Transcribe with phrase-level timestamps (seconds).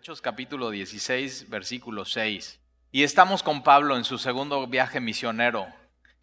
[0.00, 2.58] Hechos capítulo 16, versículo 6.
[2.90, 5.66] Y estamos con Pablo en su segundo viaje misionero.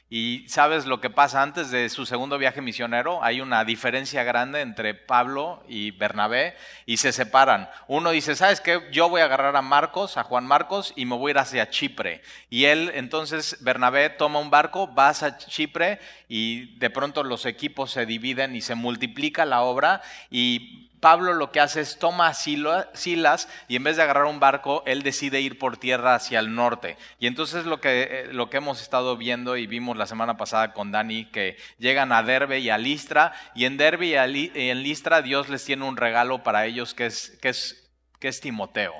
[0.09, 4.61] Y sabes lo que pasa antes de su segundo viaje misionero, hay una diferencia grande
[4.61, 6.55] entre Pablo y Bernabé
[6.87, 7.69] y se separan.
[7.87, 8.81] Uno dice, ¿sabes qué?
[8.91, 11.69] Yo voy a agarrar a Marcos, a Juan Marcos, y me voy a ir hacia
[11.69, 12.23] Chipre.
[12.49, 17.91] Y él, entonces, Bernabé toma un barco, va a Chipre y de pronto los equipos
[17.91, 20.01] se dividen y se multiplica la obra
[20.31, 24.39] y Pablo lo que hace es toma a Silas y en vez de agarrar un
[24.39, 26.97] barco, él decide ir por tierra hacia el norte.
[27.19, 30.73] Y entonces lo que, eh, lo que hemos estado viendo y vimos la semana pasada
[30.73, 35.21] con Dani, que llegan a Derbe y a Listra, y en Derbe y en Listra
[35.21, 38.93] Dios les tiene un regalo para ellos que es, que es Timoteo.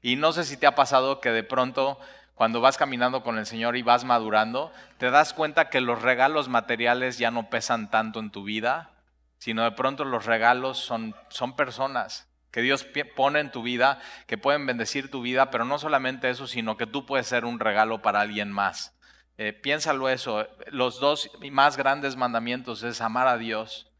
[0.00, 1.98] Y no sé si te ha pasado que de pronto
[2.38, 6.48] cuando vas caminando con el Señor y vas madurando, te das cuenta que los regalos
[6.48, 8.92] materiales ya no pesan tanto en tu vida,
[9.38, 14.38] sino de pronto los regalos son, son personas que Dios pone en tu vida, que
[14.38, 18.00] pueden bendecir tu vida, pero no solamente eso, sino que tú puedes ser un regalo
[18.02, 18.98] para alguien más.
[19.36, 23.92] Eh, piénsalo eso, los dos más grandes mandamientos es amar a Dios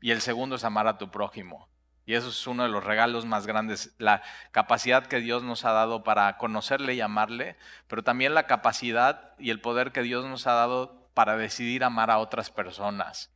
[0.00, 1.68] y el segundo es amar a tu prójimo.
[2.06, 5.70] Y eso es uno de los regalos más grandes, la capacidad que Dios nos ha
[5.70, 7.56] dado para conocerle y amarle,
[7.86, 12.10] pero también la capacidad y el poder que Dios nos ha dado para decidir amar
[12.10, 13.30] a otras personas.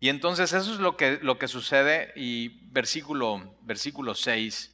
[0.00, 4.72] Y entonces eso es lo que, lo que sucede y versículo, versículo 6.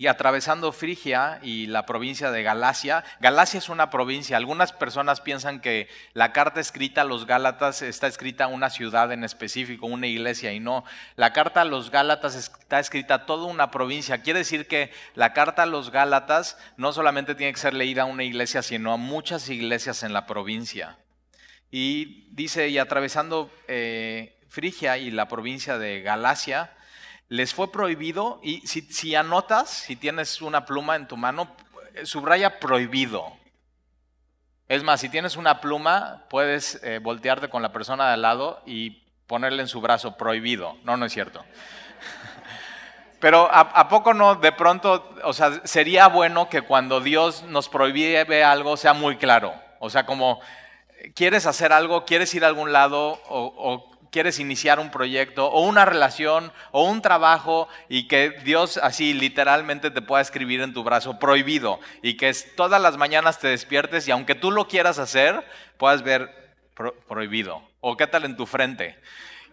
[0.00, 5.60] Y atravesando Frigia y la provincia de Galacia, Galacia es una provincia, algunas personas piensan
[5.60, 10.06] que la carta escrita a los Gálatas está escrita a una ciudad en específico, una
[10.06, 10.84] iglesia, y no,
[11.16, 14.22] la carta a los Gálatas está escrita a toda una provincia.
[14.22, 18.06] Quiere decir que la carta a los Gálatas no solamente tiene que ser leída a
[18.06, 20.96] una iglesia, sino a muchas iglesias en la provincia.
[21.70, 26.72] Y dice, y atravesando eh, Frigia y la provincia de Galacia,
[27.28, 31.54] les fue prohibido, y si, anotas, si tienes una pluma en tu mano,
[32.02, 33.36] subraya prohibido.
[34.66, 38.62] Es más, si tienes una pluma, puedes eh, voltearte con la persona de al lado
[38.66, 40.76] y ponerle en su brazo prohibido.
[40.82, 41.44] No, no es cierto.
[43.20, 48.42] Pero ¿a, poco no de pronto, o sea, sería bueno que cuando Dios nos prohíbe
[48.42, 49.54] algo sea muy claro?
[49.78, 50.40] O sea, como
[51.14, 55.84] quieres hacer algo, quieres ir a algún lado o, quieres iniciar un proyecto o una
[55.84, 61.20] relación o un trabajo y que Dios así literalmente te pueda escribir en tu brazo
[61.20, 65.46] prohibido y que todas las mañanas te despiertes y aunque tú lo quieras hacer,
[65.76, 66.56] puedas ver
[67.06, 67.62] prohibido.
[67.78, 68.98] O qué tal en tu frente.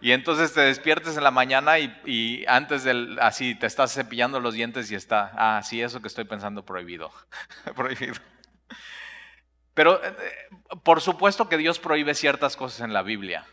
[0.00, 4.38] Y entonces te despiertes en la mañana y, y, antes del, así te estás cepillando
[4.40, 7.10] los dientes y está, ah, sí, eso que estoy pensando prohibido.
[7.76, 8.14] prohibido.
[9.78, 10.12] Pero eh,
[10.82, 13.46] por supuesto que Dios prohíbe ciertas cosas en la Biblia.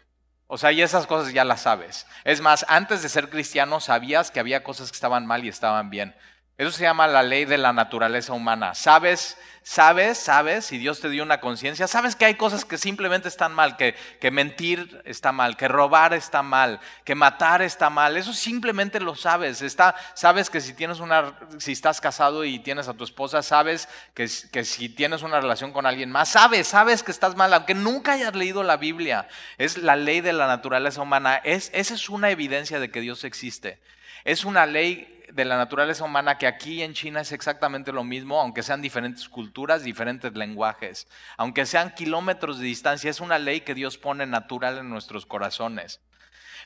[0.48, 2.08] O sea, y esas cosas ya las sabes.
[2.24, 5.92] Es más, antes de ser cristiano sabías que había cosas que estaban mal y estaban
[5.92, 6.16] bien.
[6.58, 8.74] Eso se llama la ley de la naturaleza humana.
[8.76, 13.28] Sabes sabes, sabes, si Dios te dio una conciencia, sabes que hay cosas que simplemente
[13.28, 18.16] están mal, que, que, mentir está mal, que robar está mal, que matar está mal.
[18.16, 19.64] Eso simplemente lo sabes.
[19.64, 23.90] Está, sabes que si tienes una, si estás casado y tienes a tu esposa, sabes
[24.14, 27.74] que, que si tienes una relación con alguien más, sabes, sabes que estás mal, aunque
[27.74, 29.28] nunca hayas leído la Biblia.
[29.58, 31.38] Es la ley de la naturaleza humana.
[31.44, 33.80] Es, esa es una evidencia de que Dios existe.
[34.26, 38.40] Es una ley de la naturaleza humana que aquí en China es exactamente lo mismo,
[38.40, 43.76] aunque sean diferentes culturas, diferentes lenguajes, aunque sean kilómetros de distancia, es una ley que
[43.76, 46.00] Dios pone natural en nuestros corazones.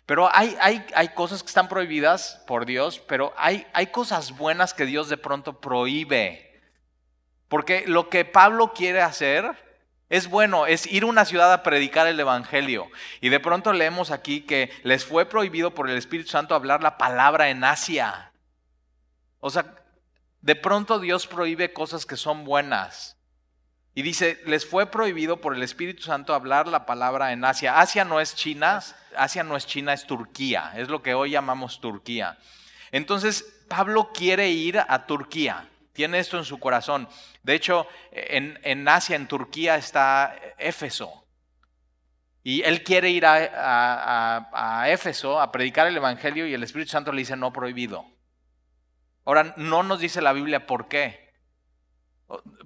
[0.06, 4.75] Pero hay, hay, hay cosas que están prohibidas por Dios, pero hay, hay cosas buenas
[4.75, 6.62] que Dios de pronto prohíbe.
[7.47, 9.51] Porque lo que Pablo quiere hacer
[10.09, 12.88] es bueno, es ir a una ciudad a predicar el Evangelio.
[13.19, 16.97] Y de pronto leemos aquí que les fue prohibido por el Espíritu Santo hablar la
[16.97, 18.29] palabra en Asia.
[19.40, 19.76] O sea,
[20.42, 23.18] de pronto Dios prohíbe cosas que son buenas.
[23.96, 27.80] Y dice, les fue prohibido por el Espíritu Santo hablar la palabra en Asia.
[27.80, 28.82] Asia no es China,
[29.18, 32.38] Asia no es China, es Turquía, es lo que hoy llamamos Turquía.
[32.92, 37.10] Entonces, Pablo quiere ir a Turquía, tiene esto en su corazón.
[37.44, 41.25] De hecho, en, Asia, en Turquía, está Éfeso.
[42.44, 47.19] Y él quiere ir a Éfeso a predicar el Evangelio y el Espíritu Santo le
[47.19, 48.06] dice, no prohibido.
[49.25, 51.33] Ahora, no nos dice la Biblia por qué.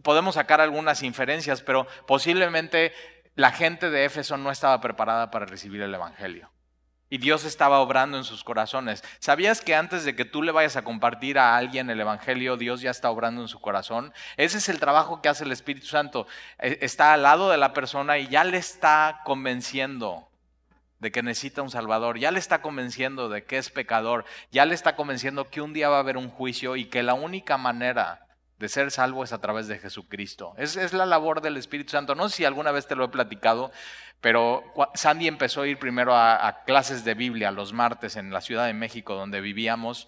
[0.03, 2.93] Podemos sacar algunas inferencias, pero posiblemente
[3.35, 6.51] la gente de Éfeso no estaba preparada para recibir el Evangelio.
[7.09, 9.03] Y Dios estaba obrando en sus corazones.
[9.19, 12.81] ¿Sabías que antes de que tú le vayas a compartir a alguien el Evangelio, Dios
[12.81, 14.13] ya está obrando en su corazón?
[14.35, 16.25] Ese es el trabajo que hace el Espíritu Santo.
[16.57, 20.27] E, está al lado de la persona y ya le está convenciendo
[21.03, 24.73] de que necesita un Salvador, ya le está convenciendo de que es pecador, ya le
[24.73, 28.25] está convenciendo que un día va a haber un juicio y que la única manera
[28.57, 30.53] de ser salvo es a través de Jesucristo.
[30.57, 32.15] Es, es la labor del Espíritu Santo.
[32.15, 33.71] No sé si alguna vez te lo he platicado,
[34.23, 34.63] pero
[34.93, 38.73] Sandy empezó a ir primero a, clases de Biblia los martes en la Ciudad de
[38.73, 40.07] México donde vivíamos.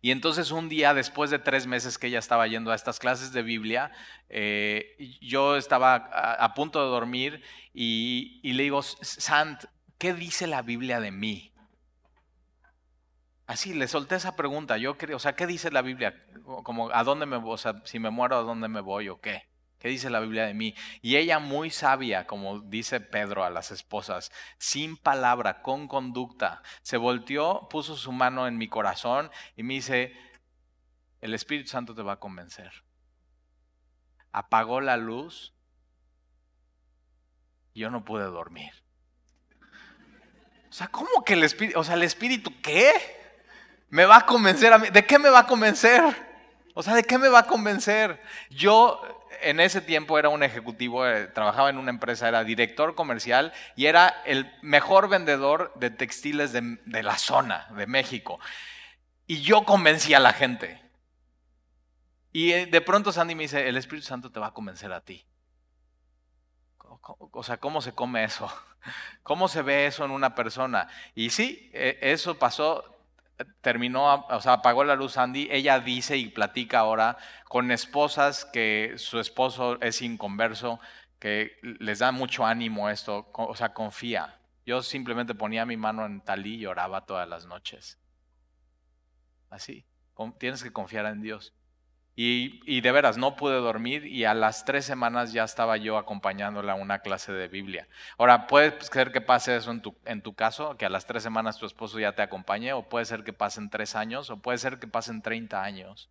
[0.00, 3.32] Y entonces un día, después de tres meses que ella estaba yendo a estas clases
[3.32, 3.92] de Biblia,
[4.30, 7.42] eh, yo estaba a, punto de dormir
[7.74, 9.64] y, le digo, Sant,
[10.02, 11.52] ¿qué dice la Biblia de mí?
[13.46, 14.76] Así, le solté esa pregunta.
[14.76, 16.26] Yo quería, o sea, ¿qué dice la Biblia?
[16.64, 17.54] Como, ¿a dónde me voy?
[17.54, 19.44] O sea, si me muero, ¿a dónde me voy o qué?
[19.78, 20.74] ¿Qué dice la Biblia de mí?
[21.02, 26.96] Y ella muy sabia, como dice Pedro a las esposas, sin palabra, con conducta, se
[26.96, 30.16] volteó, puso su mano en mi corazón y me dice,
[31.20, 32.72] el Espíritu Santo te va a convencer.
[34.32, 35.54] Apagó la luz
[37.72, 38.81] y yo no pude dormir.
[40.72, 42.94] O sea, ¿cómo que el Espíritu, o sea, el Espíritu qué?
[43.90, 44.88] ¿Me va a convencer a mí?
[44.88, 46.02] ¿De qué me va a convencer?
[46.72, 48.22] O sea, ¿de qué me va a convencer?
[48.48, 48.98] Yo
[49.42, 53.84] en ese tiempo era un ejecutivo, eh, trabajaba en una empresa, era director comercial y
[53.84, 58.40] era el mejor vendedor de textiles de, la zona, de México.
[59.26, 60.80] Y yo convencí a la gente.
[62.32, 65.02] Y eh, de pronto Sandy me dice, el Espíritu Santo te va a convencer a
[65.02, 65.22] ti.
[67.02, 68.50] O sea, ¿cómo se come eso?
[69.22, 70.88] ¿Cómo se ve eso en una persona?
[71.14, 72.92] Y sí, e, eso pasó
[73.60, 77.16] terminó, o sea, apagó la luz Andy, ella dice y platica ahora
[77.48, 80.80] con esposas que su esposo es inconverso,
[81.18, 84.38] que les da mucho ánimo esto, o sea, confía.
[84.64, 87.98] Yo simplemente ponía mi mano en talí y lloraba todas las noches.
[89.50, 89.84] Así,
[90.38, 91.52] tienes que confiar en Dios.
[92.14, 96.72] Y, de veras, no pude dormir y a las tres semanas ya estaba yo acompañándola
[96.72, 97.88] a una clase de Biblia.
[98.18, 101.22] Ahora, puede ser que pase eso en tu, en tu caso, que a las tres
[101.22, 104.58] semanas tu esposo ya te acompañe, o puede ser que pasen tres años, o puede
[104.58, 106.10] ser que pasen 30 años.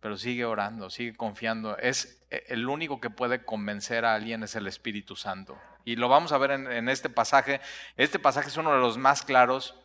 [0.00, 1.76] Pero sigue orando, sigue confiando.
[1.76, 5.58] Es e, el único que puede convencer a alguien es el Espíritu Santo.
[5.84, 7.60] Y lo vamos a ver en este pasaje.
[7.96, 9.81] Este pasaje es uno de los más claros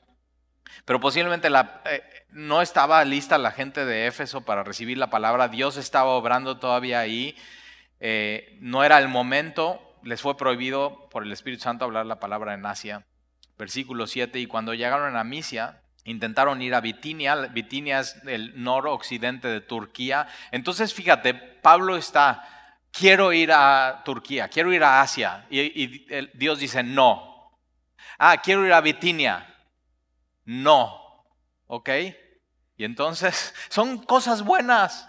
[0.85, 5.77] pero posiblemente eh, no estaba lista la gente de Éfeso para recibir la palabra, Dios
[5.77, 7.35] estaba obrando todavía ahí,
[7.99, 12.53] eh, no era el momento, les fue prohibido por el Espíritu Santo hablar la palabra
[12.53, 13.05] en Asia.
[13.57, 19.47] Versículo 7, y cuando llegaron a Misia, intentaron ir a Bitinia, Bitinia es el noroccidente
[19.47, 20.27] de Turquía.
[20.51, 26.59] Entonces, fíjate, Pablo está, quiero ir a Turquía, quiero ir a Asia, y, y Dios
[26.59, 27.51] dice, no.
[28.19, 29.56] Ah, quiero ir a Bitinia
[30.47, 31.25] no.
[31.67, 31.89] ¿Ok?
[32.77, 35.07] Y entonces son cosas buenas.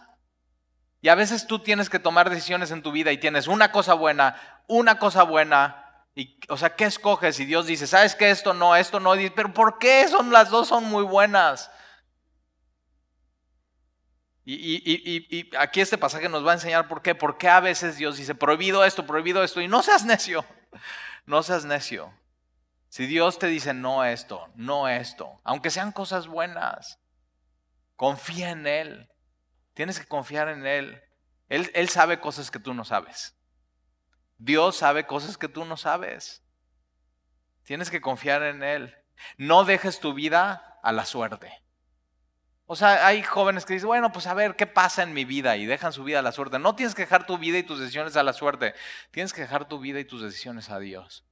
[1.01, 3.95] Y a veces tú tienes que tomar decisiones en tu vida y tienes una cosa
[3.95, 4.37] buena,
[4.67, 5.85] una cosa buena.
[6.17, 7.39] Y, o sea, ¿qué escoges?
[7.39, 8.31] Y Dios dice, ¿sabes qué?
[8.31, 9.13] Esto no, esto no.
[9.13, 10.09] Pero ¿por qué?
[10.09, 11.71] Son las dos son muy buenas.
[14.45, 17.15] Y, y, aquí este pasaje nos va a enseñar por qué.
[17.15, 19.61] ¿Por qué a veces Dios dice, prohibido esto, prohibido esto?
[19.61, 20.45] Y no seas necio.
[21.27, 22.11] No seas necio.
[22.89, 26.99] Si Dios te dice no esto, no esto, aunque sean cosas buenas,
[27.97, 29.11] confía en Él.
[29.75, 31.03] Tienes que confiar en Él.
[31.49, 33.37] Él, Él sabe cosas que tú no sabes.
[34.39, 36.43] Dios sabe cosas que tú no sabes.
[37.65, 38.97] Tienes que confiar en Él.
[39.37, 41.53] No dejes tu vida a la suerte.
[42.71, 45.57] O sea, hay jóvenes que dicen, bueno, pues a ver qué pasa en mi vida
[45.57, 46.59] y dejan su vida a la suerte.
[46.59, 48.75] No tienes que dejar tu vida y tus decisiones a la suerte.
[49.11, 51.28] Tienes que dejar tu vida y tus decisiones a Dios.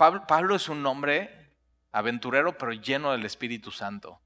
[0.00, 1.52] Pablo, es un hombre
[1.92, 4.18] aventurero, pero lleno del Espíritu Santo.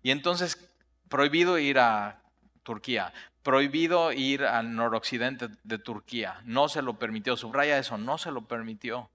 [0.00, 0.70] Y entonces,
[1.08, 2.22] prohibido ir a
[2.62, 6.40] Turquía, prohibido ir al noroccidente de Turquía.
[6.44, 9.10] No se lo permitió, subraya eso, no se lo permitió.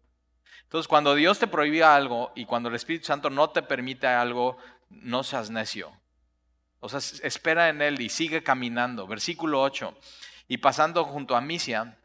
[0.64, 4.58] Entonces, cuando Dios te prohibía algo y cuando el Espíritu Santo no te permite algo,
[4.90, 5.94] no seas necio.
[6.82, 9.08] O sea, espera en Él y sigue caminando.
[9.08, 9.98] Versículo 8.
[10.50, 11.98] Y pasando junto a Misia,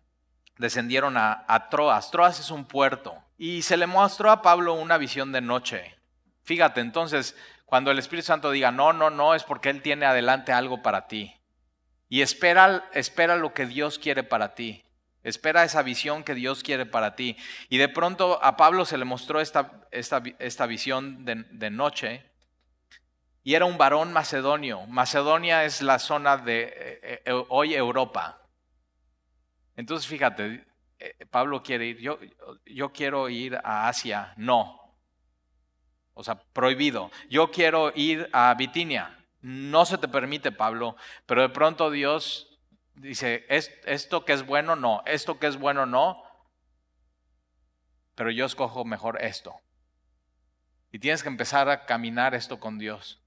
[0.57, 2.13] descendieron a, a Troas.
[2.13, 3.24] Troas es un puerto.
[3.37, 5.97] Y se le mostró a Pablo una visión de noche.
[6.43, 10.53] Fíjate, entonces, cuando el Espíritu Santo diga, no, no, no, es porque Él tiene adelante
[10.53, 11.35] algo para ti.
[12.09, 14.85] Y espera, espera lo que Dios quiere para ti.
[15.25, 17.37] Espera esa visión que Dios quiere para ti.
[17.71, 22.23] Y de pronto a Pablo se le mostró esta, esta, esta visión de, noche.
[23.43, 24.87] Y era un varón macedonio.
[24.87, 26.63] Macedonia es la zona de
[27.03, 28.43] eh, eh, hoy Europa.
[29.77, 30.67] Entonces fíjate,
[31.31, 32.19] Pablo quiere ir, yo,
[32.67, 34.81] yo quiero ir a Asia, no.
[36.15, 37.11] O sea, prohibido.
[37.29, 40.97] Yo quiero ir a Bitinia, no se te permite, Pablo,
[41.27, 42.59] pero de pronto Dios
[42.95, 46.23] dice, esto que es bueno, no, esto que es bueno, no.
[48.15, 49.61] pero yo escojo mejor esto.
[50.93, 53.21] Y tienes que empezar a caminar esto con Dios,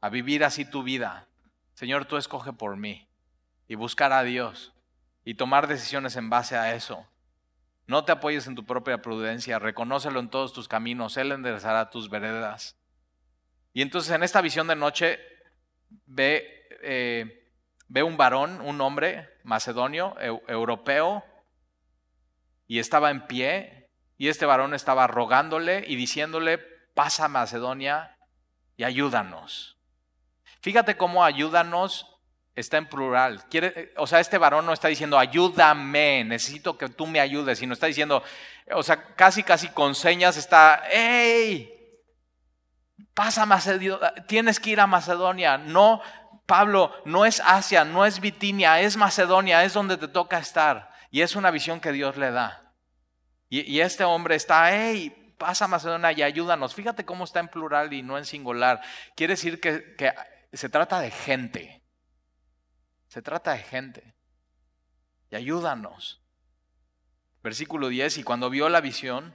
[0.00, 1.28] a vivir así tu vida.
[1.74, 3.08] Señor, tú escoge por mí
[3.68, 4.72] y buscar a Dios
[5.28, 7.06] y tomar decisiones en base a eso.
[7.86, 12.08] No te apoyes en tu propia prudencia, reconócelo en todos tus caminos, Él enderezará tus
[12.08, 12.78] veredas.
[13.74, 15.20] Y entonces en esta visión de noche
[16.06, 17.46] ve, eh,
[17.88, 21.22] ve un varón, un hombre macedonio, europeo,
[22.66, 26.56] y estaba en pie, y este varón estaba rogándole y diciéndole,
[26.94, 28.16] pasa Macedonia
[28.78, 29.78] y ayúdanos.
[30.62, 32.17] Fíjate cómo ayúdanos
[32.58, 33.44] está en plural.
[33.48, 37.72] Quiere, o sea, este varón no está diciendo ayúdame, necesito que tú me ayudes, sino
[37.72, 38.22] está diciendo,
[38.72, 41.74] o sea, casi, casi con señas está, hey,
[43.14, 45.58] pasa Macedonia, tienes que ir a Macedonia.
[45.58, 46.00] No,
[46.46, 50.90] Pablo, no es Asia, no es Bitinia, es Macedonia, es donde te toca estar.
[51.10, 52.74] Y es una visión que Dios le da.
[53.50, 56.74] Y, este hombre está, hey, pasa Macedonia y ayúdanos.
[56.74, 58.82] Fíjate cómo está en plural y no en singular.
[59.16, 59.96] Quiere decir que
[60.52, 61.77] se trata de gente.
[63.08, 64.14] Se trata de gente.
[65.30, 66.22] Y ayúdanos.
[67.42, 69.34] Versículo 10, y cuando vio la visión,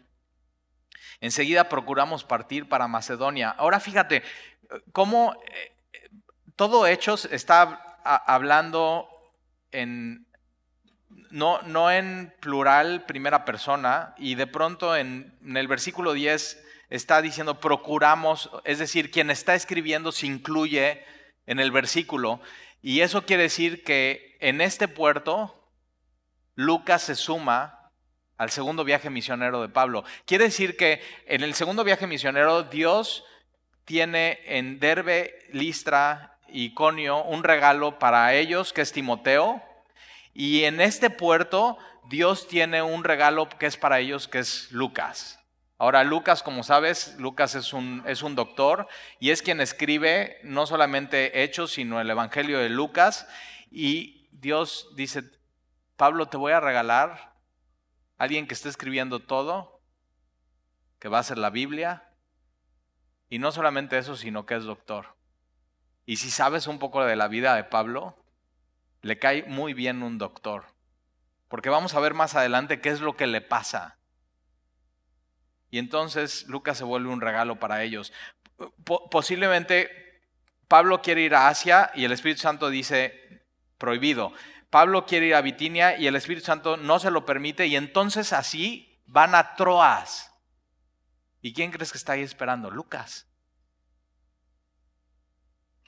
[1.20, 3.50] enseguida procuramos partir para Macedonia.
[3.50, 4.24] Ahora fíjate,
[4.92, 6.10] cómo eh,
[6.56, 9.10] todo Hechos está hablando
[9.72, 10.27] en,
[11.32, 17.22] no, no, en plural, primera persona, y de pronto en, en el versículo 10 está
[17.22, 21.03] diciendo procuramos, es decir, quien está escribiendo se incluye
[21.48, 22.42] en el versículo.
[22.84, 25.72] Y eso quiere decir que en este puerto
[26.54, 27.90] Lucas se suma
[28.38, 30.04] al segundo viaje misionero de Pablo.
[30.25, 33.24] Quiere decir que en el segundo viaje misionero Dios
[33.86, 39.63] tiene en Derbe, Listra y Conio un regalo para ellos que es Timoteo.
[40.34, 41.78] Y en este puerto
[42.10, 45.40] Dios tiene un regalo que es para ellos que es Lucas.
[45.84, 48.88] Ahora, Lucas, como sabes, Lucas es un, es un doctor
[49.20, 53.28] y es quien escribe no solamente Hechos, sino el Evangelio de Lucas.
[53.70, 55.25] Y Dios dice,
[55.98, 57.36] Pablo, te voy a regalar
[58.18, 59.82] a alguien que esté escribiendo todo,
[61.00, 62.10] que va a ser la Biblia.
[63.28, 65.18] Y no solamente eso, sino que es doctor.
[66.06, 68.24] Y si sabes un poco de la vida de Pablo,
[69.02, 70.63] le cae muy bien un doctor.
[71.50, 73.98] Porque vamos a ver más adelante qué es lo que le pasa
[75.74, 78.13] y entonces Lucas se vuelve un regalo para ellos.
[79.10, 80.22] posiblemente
[80.68, 83.44] Pablo quiere ir a Asia y el Espíritu Santo dice
[83.80, 84.34] prohibido.
[84.70, 88.34] Pablo quiere ir a Bitinia y el Espíritu Santo no se lo permite y entonces
[88.34, 90.32] así van a Troas.
[91.42, 92.70] ¿Y quién crees que está ahí esperando?
[92.70, 93.27] Lucas.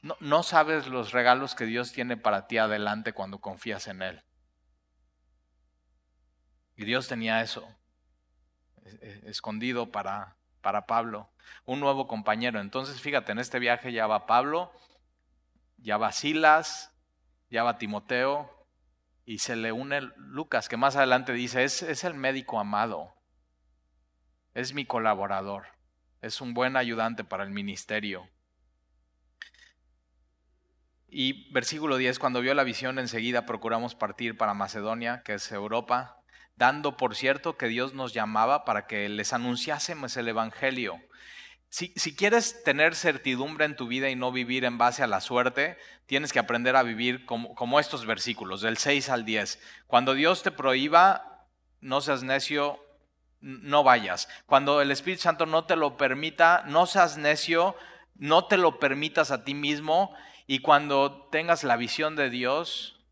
[0.01, 4.23] No, no, sabes los regalos que Dios tiene para ti adelante cuando confías en Él.
[6.75, 7.71] Y Dios tenía eso.
[8.85, 11.29] Eh, escondido para, para Pablo,
[11.65, 12.59] un nuevo compañero.
[12.59, 14.71] Entonces, fíjate, en este viaje ya va Pablo,
[15.77, 16.93] ya va Silas,
[17.49, 18.67] ya va Timoteo,
[19.25, 23.15] y se le une Lucas, que más adelante dice, es, es el médico amado,
[24.53, 25.65] es mi colaborador,
[26.21, 28.29] es un buen ayudante para el ministerio.
[31.07, 36.21] Y versículo 10, cuando vio la visión enseguida procuramos partir para Macedonia, que es Europa,
[36.55, 40.99] dando por cierto que Dios nos llamaba para que les anunciásemos el Evangelio.
[41.69, 45.77] Si, quieres tener certidumbre en tu vida y no vivir en base a la suerte,
[46.05, 49.59] tienes que aprender a vivir como, como estos versículos, del 6 al 10.
[49.85, 51.45] Cuando Dios te prohíba,
[51.81, 52.79] no seas necio,
[53.41, 54.29] no vayas.
[54.45, 57.75] Cuando el Espíritu Santo no te lo permita, no seas necio,
[58.15, 60.15] no te lo permitas a ti mismo.
[60.47, 63.03] Y cuando tengas la visión de Dios,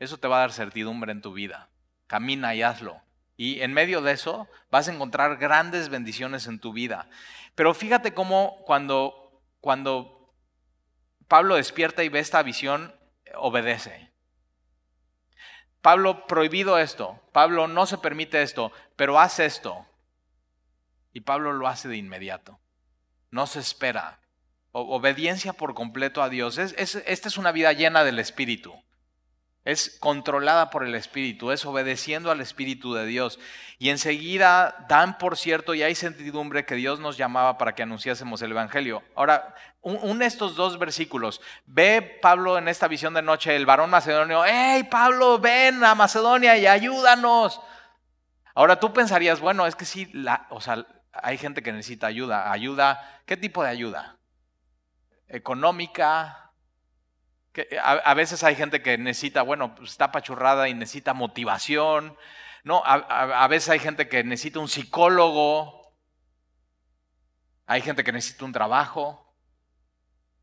[0.00, 1.71] eso te va a dar certidumbre en tu vida
[2.12, 3.00] camina y hazlo.
[3.38, 7.08] Y en medio de eso vas a encontrar grandes bendiciones en tu vida.
[7.54, 10.30] Pero fíjate cómo cuando, cuando
[11.26, 12.94] Pablo despierta y ve esta visión,
[13.34, 14.12] obedece.
[15.80, 19.86] Pablo prohibido esto, Pablo no se permite esto, pero hace esto.
[21.14, 22.60] Y Pablo lo hace de inmediato.
[23.30, 24.20] No se espera.
[24.72, 26.58] obediencia por completo a Dios.
[26.58, 28.84] esta es una vida llena del Espíritu.
[29.64, 33.38] Es controlada por el Espíritu, es obedeciendo al Espíritu de Dios.
[33.78, 38.42] Y enseguida dan por cierto y hay certidumbre que Dios nos llamaba para que anunciásemos
[38.42, 39.02] el Evangelio.
[39.14, 41.40] Ahora, un, estos dos versículos.
[41.66, 46.56] Ve Pablo en esta visión de noche, el varón macedonio, ¡Hey Pablo, ven a Macedonia
[46.56, 47.60] y ayúdanos!
[48.54, 52.50] Ahora tú pensarías, bueno, es que sí, la, o sea, hay gente que necesita ayuda.
[52.50, 53.20] ¿Ayuda?
[53.26, 54.18] ¿Qué tipo de ayuda?
[55.28, 56.41] ¿Económica?
[57.82, 62.16] A, veces hay gente que necesita, bueno, pues está pachurrada y necesita motivación,
[62.64, 65.92] No, a, veces hay gente que necesita un psicólogo,
[67.66, 69.34] hay gente que necesita un trabajo,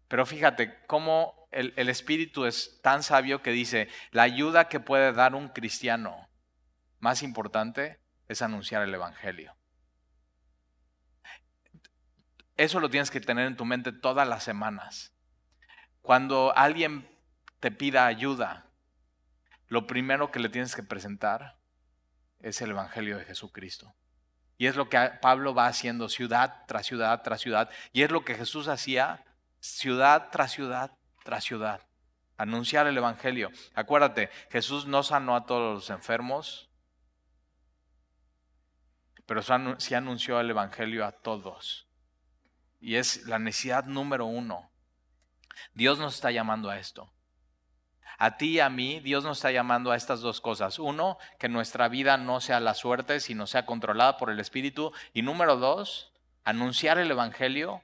[0.07, 5.13] pero fíjate cómo el, el Espíritu es tan sabio que dice, la ayuda que puede
[5.13, 6.29] dar un cristiano
[6.99, 9.55] más importante es anunciar el Evangelio.
[12.57, 15.13] Eso lo tienes que tener en tu mente todas las semanas.
[16.09, 17.07] Cuando alguien
[17.59, 18.65] te pida ayuda,
[19.67, 21.59] lo primero que le tienes que presentar
[22.39, 23.93] es el Evangelio de Jesucristo.
[24.57, 27.69] Y es lo que Pablo va haciendo ciudad tras ciudad tras ciudad.
[27.93, 29.23] Y es lo que Jesús hacía
[29.59, 31.85] ciudad tras ciudad tras ciudad.
[32.37, 33.51] Anunciar el Evangelio.
[33.75, 36.71] Acuérdate, Jesús no sanó a todos los enfermos,
[39.27, 39.43] pero
[39.77, 41.87] sí anunció el Evangelio a todos.
[42.79, 44.68] Y es la necesidad número uno.
[45.73, 47.11] Dios nos está llamando a esto.
[48.17, 50.77] A ti y a mí, Dios nos está llamando a estas dos cosas.
[50.77, 54.91] Uno, que nuestra vida no sea la suerte, sino sea controlada por el Espíritu.
[55.13, 56.11] Y número dos,
[56.43, 57.81] anunciar el Evangelio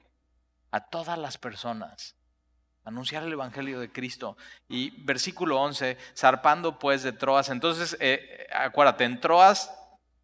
[0.70, 2.16] a todas las personas.
[2.84, 4.36] Anunciar el Evangelio de Cristo.
[4.68, 7.48] Y versículo 11, zarpando pues de Troas.
[7.48, 9.72] Entonces, eh, acuérdate, en Troas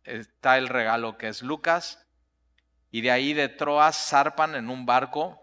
[0.05, 2.07] está el regalo que es Lucas
[2.91, 5.42] y de ahí de Troas zarpan en un barco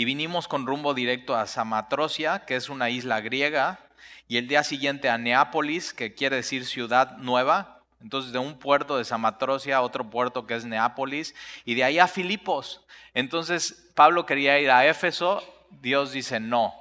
[0.00, 3.80] y vinimos con rumbo directo a Samatrocia, que es una isla griega,
[4.28, 7.82] y el día siguiente a Neápolis, que quiere decir ciudad nueva.
[8.00, 11.34] Entonces de un puerto de Samatrocia a otro puerto que es Neápolis,
[11.66, 12.80] y de ahí a Filipos.
[13.12, 16.72] Entonces Pablo quería ir a Éfeso, Dios dice no.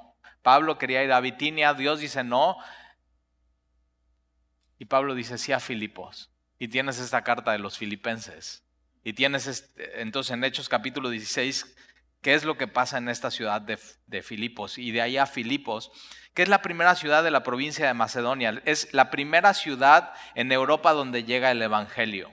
[0.42, 2.56] Pablo quería ir a Bitinia, Dios dice no.
[4.78, 6.30] Y Pablo dice sí a Filipos.
[6.58, 8.64] Y tienes esta carta de los filipenses.
[9.04, 11.76] Y tienes este, entonces en Hechos capítulo 16,
[12.22, 14.78] ¿qué es lo que pasa en esta ciudad de, Filipos?
[14.78, 15.92] Y de ahí a Filipos,
[16.34, 18.62] que es la primera ciudad de la provincia de Macedonia.
[18.66, 22.32] Es la primera ciudad en Europa donde llega el Evangelio.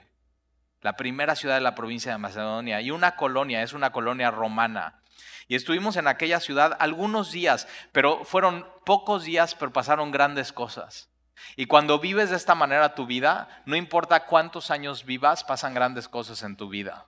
[0.83, 2.81] La primera ciudad de la provincia de Macedonia.
[2.81, 5.01] Y una colonia, es una colonia romana.
[5.49, 11.09] Y estuvimos en aquella ciudad algunos días, pero fueron pocos días, pero pasaron grandes cosas.
[11.55, 16.09] Y cuando vives de esta manera tu vida, no importa cuántos años vivas, pasan grandes
[16.09, 17.07] cosas en tu vida.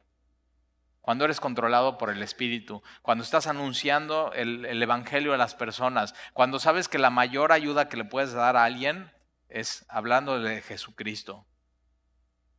[1.08, 6.58] Cuando eres controlado por el Espíritu, cuando estás anunciando el, Evangelio a las personas, cuando
[6.58, 9.10] sabes que la mayor ayuda que le puedes dar a alguien
[9.48, 11.46] es hablando de Jesucristo.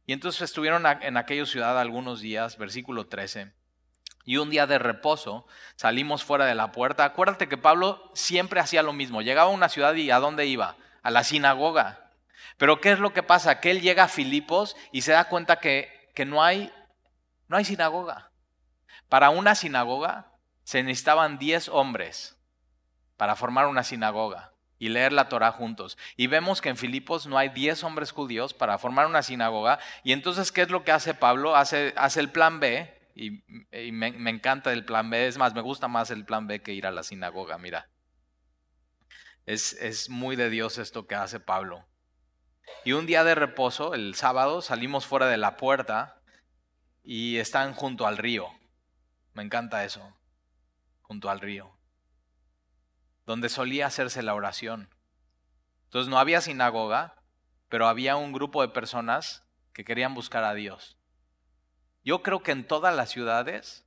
[0.07, 3.53] Y entonces estuvieron en aquella ciudad algunos días, versículo 13.
[4.25, 7.05] Y un día de reposo salimos fuera de la puerta.
[7.05, 9.21] Acuérdate que Pablo siempre hacía lo mismo.
[9.21, 10.75] Llegaba a una ciudad y ¿a dónde iba?
[11.03, 12.13] a la sinagoga.
[12.57, 13.59] Pero ¿qué es lo que pasa?
[13.59, 16.73] Que él llega a Filipos y se da cuenta que, que no, hay,
[17.47, 18.28] no hay sinagoga.
[19.09, 20.31] Para una sinagoga
[20.63, 22.37] se necesitaban 10 hombres
[23.17, 25.97] para formar una sinagoga y leer la Torah juntos.
[26.15, 29.79] Y vemos que en Filipos no hay 10 hombres judíos para formar una sinagoga.
[30.03, 31.55] Y entonces, ¿qué es lo que hace Pablo?
[31.55, 32.95] Hace, el plan B.
[33.15, 33.41] Y,
[33.91, 35.27] me, me encanta el plan B.
[35.27, 37.89] Es más, me gusta más el plan B que ir a la sinagoga, mira.
[39.49, 41.83] Es, muy de Dios esto que hace Pablo.
[42.85, 46.21] Y un día de reposo, el sábado, salimos fuera de la puerta
[47.03, 48.47] y están junto al río.
[49.39, 50.13] Me encanta eso,
[51.01, 51.71] junto al río,
[53.25, 54.93] donde solía hacerse la oración.
[55.85, 57.15] Entonces no había sinagoga,
[57.69, 60.97] pero había un grupo de personas que querían buscar a Dios.
[62.03, 63.85] Yo creo que en todas las ciudades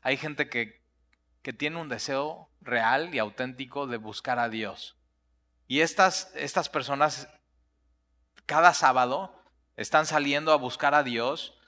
[0.00, 0.80] hay gente que
[1.42, 4.96] que tiene un deseo real y auténtico de buscar a Dios.
[5.66, 7.28] Y estas, estas personas
[8.46, 9.34] cada sábado
[9.76, 11.58] están saliendo a buscar a Dios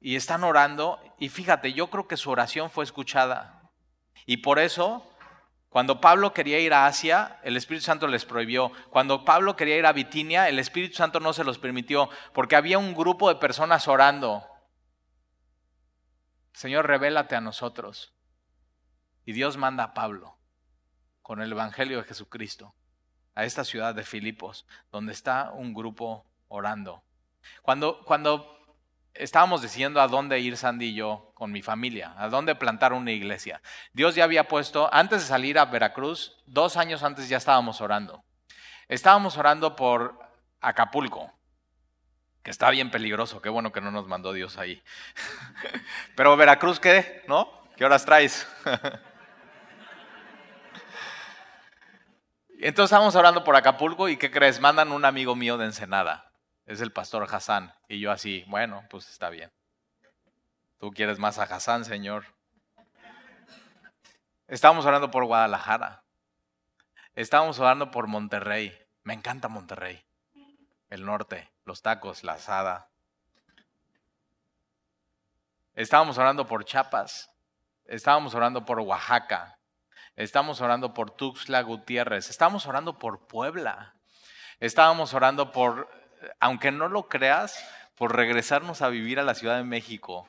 [0.00, 1.00] y están orando.
[1.18, 3.70] Y fíjate, yo creo que su oración fue escuchada.
[4.26, 5.08] Y por eso,
[5.68, 8.72] cuando Pablo quería ir a Asia, el Espíritu Santo les prohibió.
[8.90, 12.78] Cuando Pablo quería ir a Bitinia, el Espíritu Santo no se los permitió, porque había
[12.78, 14.46] un grupo de personas orando.
[16.52, 18.12] Señor, revélate a nosotros.
[19.24, 20.38] Y Dios manda a Pablo
[21.22, 22.74] con el Evangelio de Jesucristo
[23.34, 27.04] a esta ciudad de Filipos, donde está un grupo orando.
[27.62, 28.57] Cuando, cuando
[29.18, 33.12] estábamos diciendo a dónde ir Sandy y yo con mi familia, a dónde plantar una
[33.12, 33.60] iglesia,
[33.92, 38.24] Dios ya había puesto, antes de salir a Veracruz, dos años antes ya estábamos orando.
[38.88, 40.18] Estábamos orando por
[40.60, 41.32] Acapulco,
[42.42, 44.82] que está bien peligroso, qué bueno que no nos mandó Dios ahí.
[46.16, 47.22] Pero Veracruz, ¿qué?
[47.28, 47.62] ¿No?
[47.76, 48.48] ¿Qué horas traes?
[52.60, 54.58] Entonces estábamos hablando por Acapulco y ¿qué crees?
[54.60, 56.27] Mandan un amigo mío de Ensenada.
[56.68, 57.72] Es el pastor Hassan.
[57.88, 59.50] Y yo así, bueno, pues está bien.
[60.76, 62.26] Tú quieres más a Hassan, Señor.
[64.46, 66.04] Estábamos hablando por Guadalajara.
[67.14, 68.78] Estábamos hablando por Monterrey.
[69.02, 70.04] Me encanta Monterrey.
[70.90, 72.90] el norte, los tacos, la asada.
[75.74, 77.30] Estábamos orando por Chiapas,
[77.84, 79.58] estábamos orando por Oaxaca,
[80.16, 83.94] estábamos orando por Tuxtla Gutiérrez, estábamos orando por Puebla,
[84.60, 85.88] estábamos orando por,
[86.40, 87.64] aunque no lo creas,
[87.98, 90.28] por regresarnos a vivir a la Ciudad de México,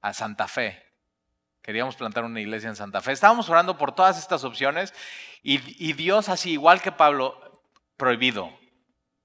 [0.00, 0.82] a Santa Fe.
[1.60, 3.12] Queríamos plantar una iglesia en Santa Fe.
[3.12, 4.94] Estábamos orando por todas estas opciones
[5.42, 7.62] y, Dios, así igual que Pablo,
[7.98, 8.50] prohibido.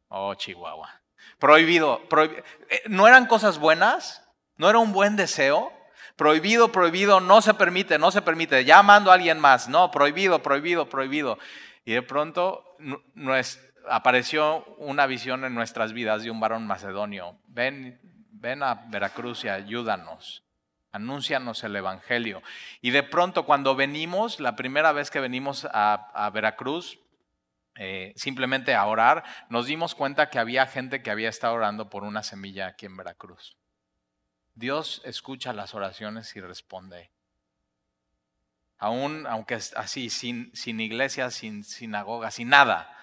[0.10, 1.02] Oh, Chihuahua.
[1.40, 2.02] Prohibido.
[2.70, 4.28] Eh, ¿No eran cosas buenas?
[4.58, 5.72] ¿No era un buen deseo?
[6.18, 8.66] Prohibido, prohibido, no se permite, no se permite.
[8.66, 9.70] Ya mando a alguien más.
[9.70, 11.40] No, prohibido, prohibido, prohibido.
[11.86, 12.76] Y de pronto
[13.90, 17.38] apareció una visión en nuestras vidas de un varón macedonio.
[17.48, 18.00] Ven,
[18.32, 20.44] ven a Veracruz y ayúdanos
[20.94, 22.42] anúncianos el Evangelio.
[22.80, 27.00] Y de pronto cuando venimos, la primera vez que venimos a, Veracruz,
[27.76, 32.04] eh, simplemente a orar, nos dimos cuenta que había gente que había estado orando por
[32.04, 33.58] una semilla aquí en Veracruz.
[34.56, 37.10] Dios escucha las oraciones y responde.
[38.78, 42.96] Aún, aunque así, sin, sin iglesia, sin sinagoga, sin nada.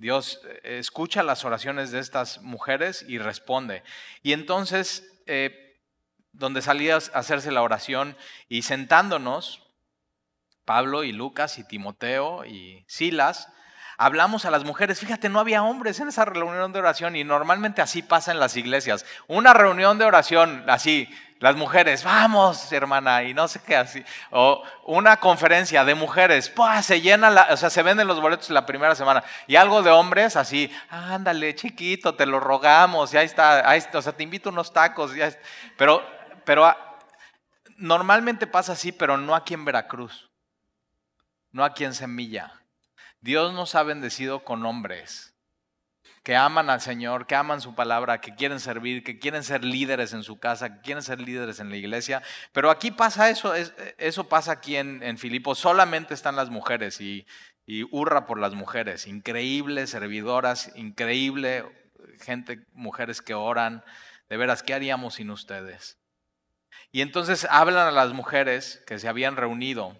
[0.00, 3.82] Dios eh, escucha las oraciones de estas mujeres y responde.
[4.22, 5.78] Y entonces, eh,
[6.32, 8.16] donde salía a hacerse la oración
[8.48, 9.62] y sentándonos,
[10.64, 13.48] Pablo y Lucas y Timoteo y Silas,
[13.98, 15.00] hablamos a las mujeres.
[15.00, 18.56] Fíjate, no había hombres en esa reunión de oración y normalmente así pasa en las
[18.56, 19.04] iglesias.
[19.28, 21.10] Una reunión de oración así,
[21.40, 24.04] las mujeres, vamos, hermana, y no sé qué así.
[24.30, 28.66] O una conferencia de mujeres, pues se llena, o sea, se venden los boletos la
[28.66, 29.24] primera semana.
[29.46, 34.02] Y algo de hombres así, ándale, chiquito, te lo rogamos, ya está, ahí está, o
[34.02, 35.14] sea, te invito unos tacos.
[35.14, 35.32] Ya
[35.76, 36.98] Pero pero ah,
[37.76, 40.30] normalmente pasa así, pero no aquí en Veracruz,
[41.52, 42.52] no aquí en Semilla.
[43.20, 45.29] Dios nos ha bendecido con hombres
[46.22, 50.12] que aman al Señor, que aman su palabra, que quieren servir, que quieren ser líderes
[50.12, 52.22] en su casa, que quieren ser líderes en la iglesia.
[52.52, 55.54] Pero aquí pasa eso, eso pasa aquí en, Filipo.
[55.54, 57.26] Solamente están las mujeres y,
[57.64, 59.06] y hurra por las mujeres.
[59.06, 61.64] Increíbles servidoras, increíble
[62.20, 63.82] gente, mujeres que oran.
[64.28, 65.98] De veras, ¿qué haríamos sin ustedes?
[66.92, 69.96] Y entonces hablan a las mujeres que se habían reunido.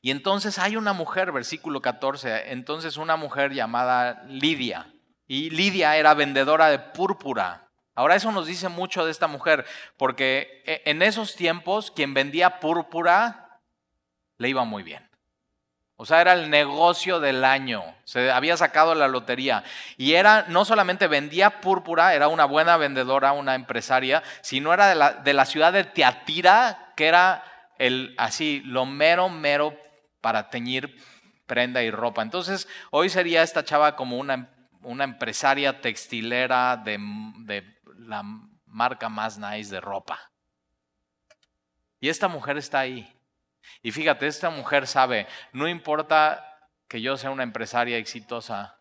[0.00, 4.92] Y entonces hay una mujer, versículo 14, entonces una mujer llamada Lidia.
[5.32, 7.70] Y Lidia era vendedora de púrpura.
[7.94, 9.64] Ahora eso nos dice mucho de esta mujer,
[9.96, 13.62] porque e, en esos tiempos quien vendía púrpura
[14.36, 15.08] le iba muy bien.
[15.96, 17.82] O sea, era el negocio del año.
[18.04, 19.64] Se había sacado la lotería.
[19.96, 24.96] Y era, no solamente vendía púrpura, era una buena vendedora, una empresaria, sino era de
[24.96, 27.42] la, de la ciudad de Teatira, que era
[27.78, 29.74] el, así, lo mero, mero
[30.20, 30.94] para teñir
[31.46, 32.20] prenda y ropa.
[32.20, 34.50] Entonces, hoy sería esta chava como una,
[34.82, 36.98] una empresaria textilera de,
[37.98, 38.22] la
[38.66, 40.32] marca más nice de ropa.
[42.00, 43.16] Y esta mujer está ahí.
[43.82, 48.80] Y fíjate, esta mujer sabe, no importa que yo sea una empresaria exitosa,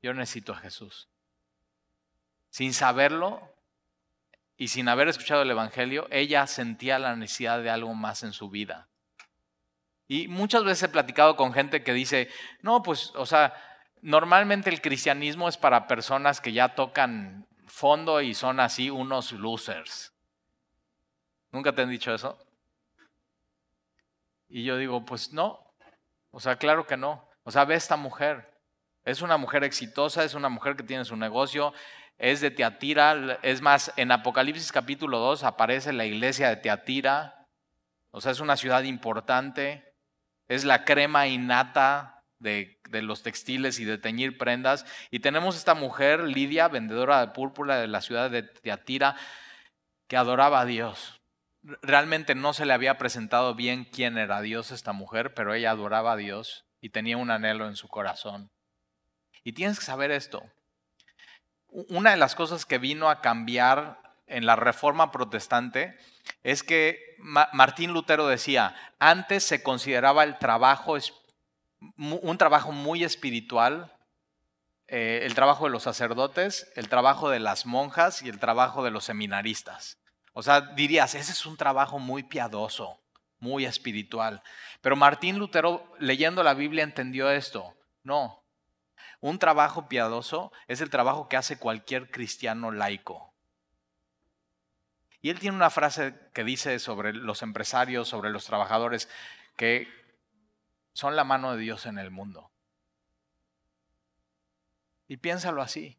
[0.00, 1.08] yo necesito a Jesús.
[2.50, 3.54] Sin saberlo
[4.56, 8.48] y sin haber escuchado el Evangelio, ella sentía la necesidad de algo más en su
[8.48, 8.88] vida.
[10.06, 12.28] Y muchas veces he platicado con gente que dice,
[12.60, 13.54] no, pues, o sea,
[14.04, 20.12] normalmente el cristianismo es para personas que ya tocan fondo y son así unos losers.
[21.50, 22.38] ¿Nunca te han dicho eso?
[24.48, 25.58] Y yo digo, pues no,
[26.30, 27.26] o sea, claro que no.
[27.44, 28.52] O sea, ve esta mujer.
[29.04, 31.72] Es una mujer exitosa, es una mujer que tiene su negocio,
[32.18, 33.38] es de Teatira.
[33.40, 37.46] Es más, en Apocalipsis capítulo 2 aparece la iglesia de Teatira.
[38.10, 39.94] O sea, es una ciudad importante.
[40.46, 42.13] Es la crema innata
[42.44, 44.86] de, los textiles y de teñir prendas.
[45.10, 49.16] Y tenemos esta mujer, Lidia, vendedora de púrpura de la ciudad de Teatira,
[50.06, 51.20] que adoraba a Dios
[51.82, 56.12] realmente no se le había presentado bien quién era Dios esta mujer, pero ella adoraba
[56.12, 58.50] a Dios y tenía un anhelo en su corazón.
[59.42, 60.42] Y tienes que saber esto.
[61.68, 65.98] Una de las cosas que vino a cambiar en la reforma protestante
[66.42, 70.96] es que Martín Lutero decía, antes se consideraba el trabajo
[71.96, 73.92] un trabajo muy espiritual,
[74.86, 78.90] eh, el trabajo de los sacerdotes, el trabajo de las monjas y el trabajo de
[78.90, 79.98] los seminaristas.
[80.32, 83.00] O sea, dirías, ese es un trabajo muy piadoso,
[83.38, 84.42] muy espiritual.
[84.80, 87.74] Pero Martín Lutero, leyendo la Biblia, entendió esto.
[88.02, 88.44] No,
[89.20, 93.32] un trabajo piadoso es el trabajo que hace cualquier cristiano laico.
[95.22, 99.08] Y él tiene una frase que dice sobre los empresarios, sobre los trabajadores,
[99.56, 99.88] que
[100.94, 102.50] son la mano de Dios en el mundo.
[105.08, 105.98] Y piénsalo así.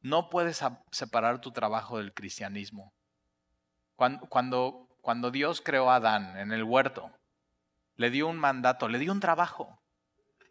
[0.00, 2.92] No puedes separar tu trabajo del cristianismo.
[3.96, 4.88] Cuando,
[5.32, 7.10] Dios creó a Adán en el huerto,
[7.96, 9.80] le dio un mandato, le dio un trabajo.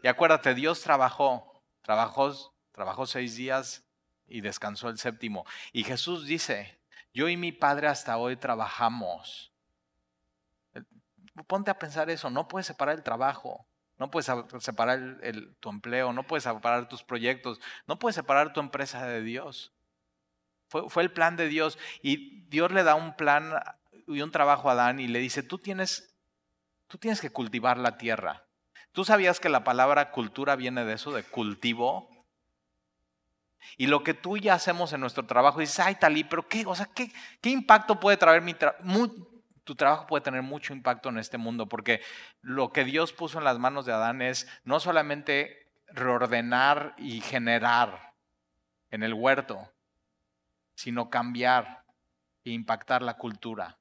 [0.02, 3.86] Y acuérdate, Dios trabajó, trabajó, trabajó seis días
[4.28, 5.46] y descansó el séptimo.
[5.72, 6.80] Y Jesús dice,
[7.14, 9.53] yo y mi Padre hasta hoy trabajamos.
[11.48, 13.66] Ponte a pensar eso, no puedes separar el trabajo,
[13.98, 15.20] no puedes separar
[15.60, 19.74] tu empleo, no puedes separar tus proyectos, no puedes separar tu empresa de Dios.
[20.68, 23.54] Fue, el plan de Dios y Dios le da un plan
[24.08, 26.16] y un trabajo a Adán y le dice, tú tienes,
[26.88, 28.44] tú tienes que cultivar la tierra.
[28.92, 32.10] ¿Tú sabías que la palabra cultura viene de eso, de cultivo?
[33.78, 36.66] Y lo que tú y yo hacemos en nuestro trabajo, dices, ay, Talí, pero qué,
[36.66, 38.84] o sea, qué, qué impacto puede traer mi trabajo?
[39.64, 42.02] Tu trabajo puede tener mucho impacto en este mundo, porque
[42.42, 48.14] lo que Dios puso en las manos de Adán es no solamente reordenar y generar
[48.90, 49.72] en el huerto,
[50.76, 51.86] sino cambiar
[52.44, 53.80] e impactar la cultura.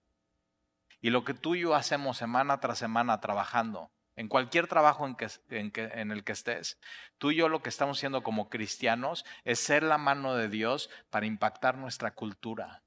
[1.01, 5.17] Y lo que tú y yo hacemos semana tras semana trabajando, en cualquier trabajo en,
[5.17, 6.79] que, en, el que estés,
[7.19, 10.91] tú y yo lo que estamos haciendo como cristianos es ser la mano de Dios
[11.11, 12.83] para impactar nuestra cultura,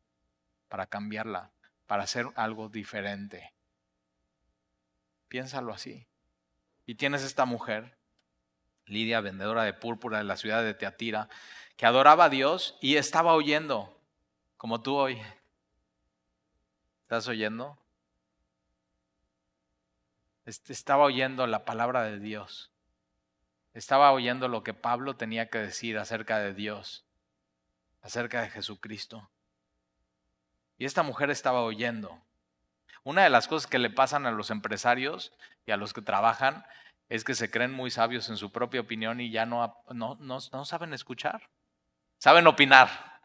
[0.69, 1.51] para cambiarla,
[1.87, 3.53] para hacer algo diferente.
[5.27, 6.07] Piénsalo así.
[6.85, 7.97] Y tienes esta mujer,
[8.85, 11.29] Lidia, vendedora de púrpura de la ciudad de Teatira,
[11.77, 13.99] que adoraba a Dios y estaba oyendo,
[14.57, 15.21] como tú hoy.
[17.01, 17.77] ¿Estás oyendo?
[20.45, 22.71] estaba oyendo la palabra de Dios.
[23.73, 27.03] Estaba oyendo lo que Pablo tenía que decir acerca de Dios,
[28.01, 29.29] acerca de Jesucristo.
[30.77, 32.19] Y esta mujer estaba oyendo.
[33.03, 35.31] Una de las cosas que le pasan a los empresarios
[35.65, 36.65] y a los que trabajan
[37.09, 40.39] es que se creen muy sabios en su propia opinión y ya no, no, no,
[40.51, 41.49] no saben escuchar.
[42.17, 43.21] Saben opinar.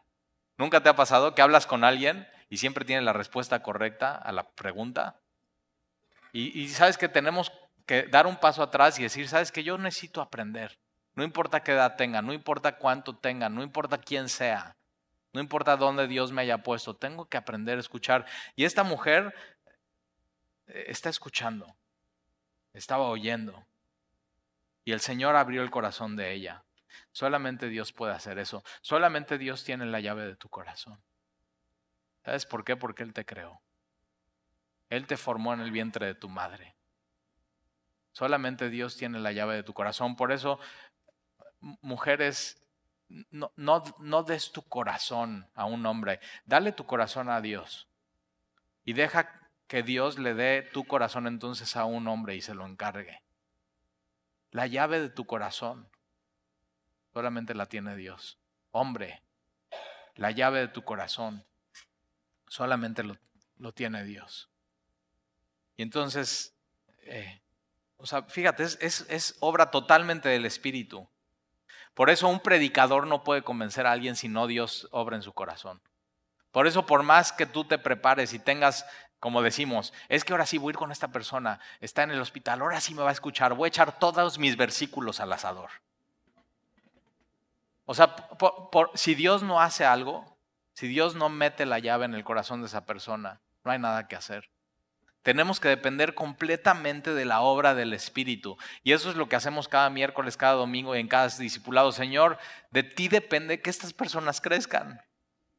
[0.57, 4.31] ¿Nunca te ha pasado que hablas con alguien y siempre tiene la respuesta correcta a
[4.31, 5.19] la pregunta?
[6.33, 7.51] Y, sabes que tenemos
[7.85, 10.79] que dar un paso atrás y decir, sabes que yo necesito aprender.
[11.13, 14.77] No importa qué edad tenga, no importa cuánto tenga, no importa quién sea,
[15.33, 18.25] no importa dónde Dios me haya puesto, tengo que aprender a escuchar.
[18.55, 19.33] Y esta mujer
[20.67, 21.75] eh, está escuchando,
[22.73, 23.65] estaba oyendo.
[24.83, 26.63] Y el Señor abrió el corazón de ella.
[27.11, 28.63] Solamente Dios puede hacer eso.
[28.81, 31.01] Solamente Dios tiene la llave de tu corazón.
[32.25, 32.75] ¿Sabes por qué?
[32.75, 33.61] Porque Él te creó.
[34.89, 36.75] Él te formó en el vientre de tu madre.
[38.11, 40.15] Solamente Dios tiene la llave de tu corazón.
[40.15, 40.59] Por eso,
[41.59, 42.60] mujeres,
[43.29, 46.19] no, no, no des tu corazón a un hombre.
[46.45, 47.87] Dale tu corazón a Dios.
[48.83, 52.65] Y deja que Dios le dé tu corazón entonces a un hombre y se lo
[52.65, 53.21] encargue.
[54.51, 55.89] La llave de tu corazón
[57.13, 58.37] solamente la tiene Dios.
[58.71, 59.23] Hombre,
[60.15, 61.45] la llave de tu corazón
[62.47, 63.17] solamente lo,
[63.57, 64.49] lo tiene Dios.
[65.77, 66.53] Y entonces,
[67.03, 67.41] eh,
[67.97, 71.07] o sea, fíjate, es, es obra totalmente del Espíritu.
[71.93, 75.33] Por eso un predicador no puede convencer a alguien si no Dios obra en su
[75.33, 75.81] corazón.
[76.51, 78.85] Por eso, por más que tú te prepares y tengas,
[79.19, 82.21] como decimos, es que ahora sí voy a ir con esta persona, está en el
[82.21, 85.69] hospital, ahora sí me va a escuchar, voy a echar todos mis versículos al asador.
[87.85, 88.15] O sea,
[88.93, 90.37] si Dios no hace algo,
[90.73, 94.07] si Dios no mete la llave en el corazón de esa persona, no hay nada
[94.07, 94.49] que hacer.
[95.23, 98.57] Tenemos que depender completamente de la obra del Espíritu.
[98.83, 101.91] Y eso es lo que hacemos cada miércoles, cada domingo y en cada discipulado.
[101.91, 102.39] Señor,
[102.71, 104.99] de ti depende que estas personas crezcan.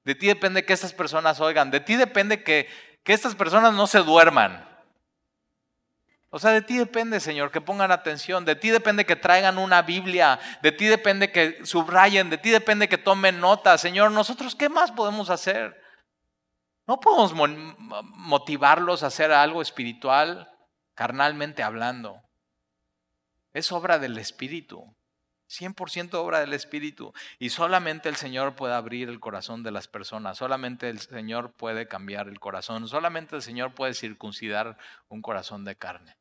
[0.04, 1.70] De ti depende que estas personas oigan.
[1.70, 2.68] De ti depende que,
[3.04, 4.68] que estas personas no se duerman.
[6.30, 8.44] O sea, de ti depende, Señor, que pongan atención.
[8.44, 10.40] De ti depende que traigan una Biblia.
[10.62, 12.30] De ti depende que subrayen.
[12.30, 13.78] De ti depende que tomen nota.
[13.78, 15.81] Señor, nosotros, ¿qué más podemos hacer?
[16.92, 20.54] No podemos motivarlos a hacer algo espiritual
[20.94, 22.20] carnalmente hablando.
[23.54, 24.94] Es obra del Espíritu.
[25.48, 27.14] 100% obra del Espíritu.
[27.38, 30.36] Y solamente el Señor puede abrir el corazón de las personas.
[30.36, 32.86] Solamente el Señor puede cambiar el corazón.
[32.86, 34.76] Solamente el Señor puede circuncidar
[35.08, 36.18] un corazón de carne.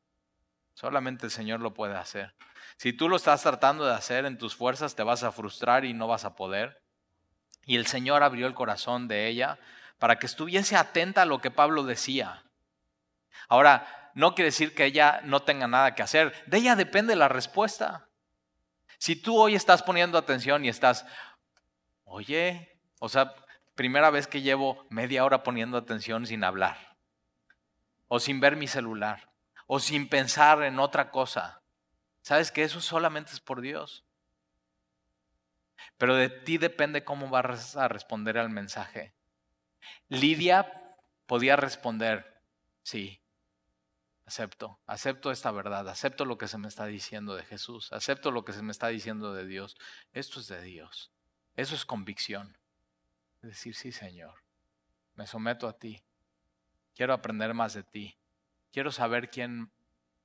[0.72, 2.34] Solamente el Señor lo puede hacer.
[2.78, 5.92] Si tú lo estás tratando de hacer en tus fuerzas, te vas a frustrar y
[5.92, 6.80] no vas a poder.
[7.66, 9.58] Y el Señor abrió el corazón de ella
[10.02, 12.42] para que estuviese atenta a lo que Pablo decía.
[13.48, 16.34] Ahora, no quiere decir que ella no tenga nada que hacer.
[16.48, 18.08] De ella depende la respuesta.
[18.98, 21.06] Si tú hoy estás poniendo atención y estás,
[22.02, 23.32] oye, o sea,
[23.76, 26.96] primera vez que llevo media hora poniendo atención sin hablar,
[28.08, 29.30] o sin ver mi celular,
[29.68, 31.62] o sin pensar en otra cosa,
[32.22, 34.04] ¿sabes que eso solamente es por Dios?
[35.96, 39.14] Pero de ti depende cómo vas a responder al mensaje.
[40.08, 42.40] Lidia podía responder,
[42.82, 43.20] sí,
[44.26, 48.44] acepto, acepto esta verdad, acepto lo que se me está diciendo de Jesús, acepto lo
[48.44, 49.76] que se me está diciendo de Dios.
[50.12, 51.10] Esto es de Dios.
[51.56, 52.56] Eso es convicción.
[53.42, 54.42] Es decir, sí, Señor,
[55.14, 56.02] me someto a ti.
[56.94, 58.16] Quiero aprender más de ti.
[58.72, 59.70] Quiero saber quién,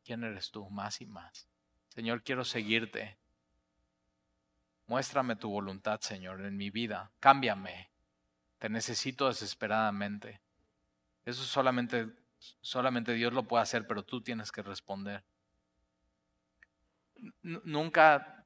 [0.06, 1.48] quién eres tú más y más.
[1.89, 3.17] Señor, quiero seguirte.
[4.86, 7.12] Muéstrame tu voluntad, Señor, en mi vida.
[7.20, 7.89] Cámbiame.
[8.60, 10.41] Te necesito desesperadamente.
[11.26, 12.08] Eso solamente,
[12.62, 15.24] solamente Dios lo puede hacer, pero tú tienes que responder.
[17.41, 18.46] Nunca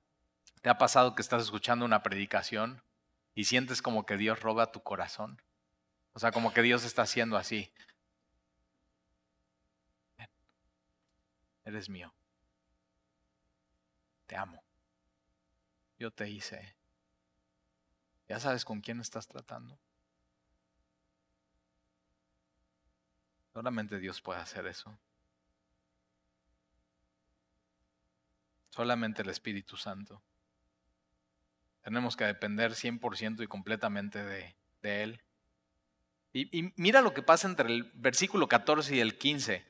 [0.61, 2.83] te ha pasado que estás escuchando una predicación
[3.35, 5.41] y sientes como que Dios roba tu corazón.
[6.13, 7.71] O sea, como que Dios está haciendo así.
[11.63, 12.13] Eres mío.
[14.25, 14.63] Te amo.
[15.99, 16.75] Yo te hice.
[18.27, 19.77] ¿Ya sabes con quién estás tratando?
[23.53, 24.97] Solamente Dios puede hacer eso.
[28.69, 30.21] Solamente el Espíritu Santo.
[31.83, 35.21] Tenemos que depender 100% y completamente de, Él.
[36.31, 39.65] Y, y, mira lo que pasa entre el versículo 14 y el 15.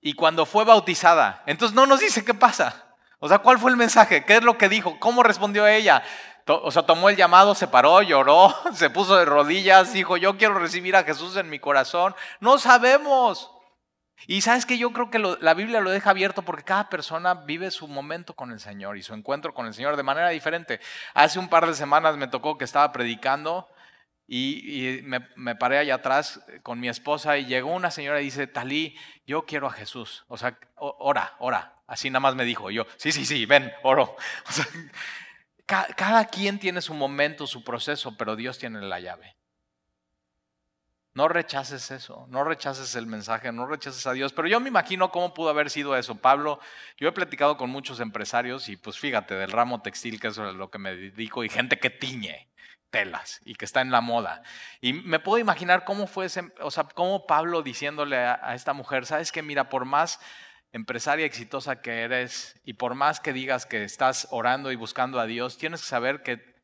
[0.00, 2.86] Y cuando fue bautizada, entonces no nos dice qué pasa.
[3.18, 4.24] O sea, ¿cuál fue el mensaje?
[4.24, 4.98] ¿Qué es lo que dijo?
[5.00, 6.02] ¿Cómo respondió ella?
[6.46, 10.58] O sea, tomó el llamado, se paró, lloró, se puso de rodillas, dijo, yo quiero
[10.58, 12.14] recibir a Jesús en mi corazón.
[12.40, 13.50] No sabemos.
[14.26, 17.70] Y sabes que yo creo que la Biblia lo deja abierto porque cada persona vive
[17.70, 20.80] su momento con el Señor y su encuentro con el Señor de manera diferente.
[21.14, 23.68] Hace un par de semanas me tocó que estaba predicando
[24.28, 28.96] y, me, paré allá atrás con mi esposa y llegó una señora y dice, Talí,
[29.26, 30.24] yo quiero a Jesús.
[30.28, 31.74] O sea, ora, ora.
[31.86, 34.16] Así nada más me dijo yo, sí, sí, sí, ven, oro.
[34.48, 34.66] O sea,
[35.66, 39.36] cada quien tiene su momento, su proceso, pero Dios tiene la llave.
[41.16, 44.34] No rechaces eso, no rechaces el mensaje, no rechaces a Dios.
[44.34, 46.16] Pero yo me imagino cómo pudo haber sido eso.
[46.16, 46.60] Pablo,
[46.98, 50.70] yo he platicado con muchos empresarios y pues fíjate, del ramo textil, que es lo
[50.70, 52.50] que me dedico, y gente que tiñe
[52.90, 54.42] telas y que está en la moda.
[54.82, 56.26] Y me puedo imaginar cómo fue
[56.60, 60.20] o sea, cómo Pablo diciéndole a, a esta mujer, sabes que mira, por más
[60.72, 65.26] empresaria exitosa que eres y por más que digas que estás orando y buscando a
[65.26, 66.56] Dios, tienes que saber que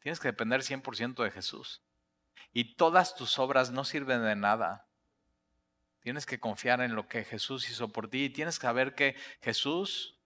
[0.00, 1.82] tienes que depender 100% de Jesús
[2.52, 4.86] y todas tus obras no sirven de nada.
[6.00, 9.16] Tienes que confiar en lo que Jesús hizo por ti y tienes que saber que
[9.42, 10.18] Jesús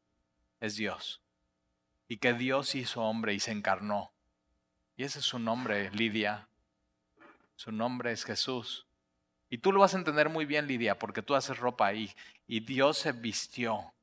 [0.60, 1.20] es Dios
[2.06, 4.12] y que Dios hizo hombre y se encarnó.
[4.96, 6.48] Y ese es su nombre, Lidia.
[7.56, 8.83] Su nombre es Jesús.
[9.54, 12.12] Y tú lo vas a entender muy bien, Lidia, porque tú haces ropa ahí.
[12.48, 13.94] Y Dios se vistió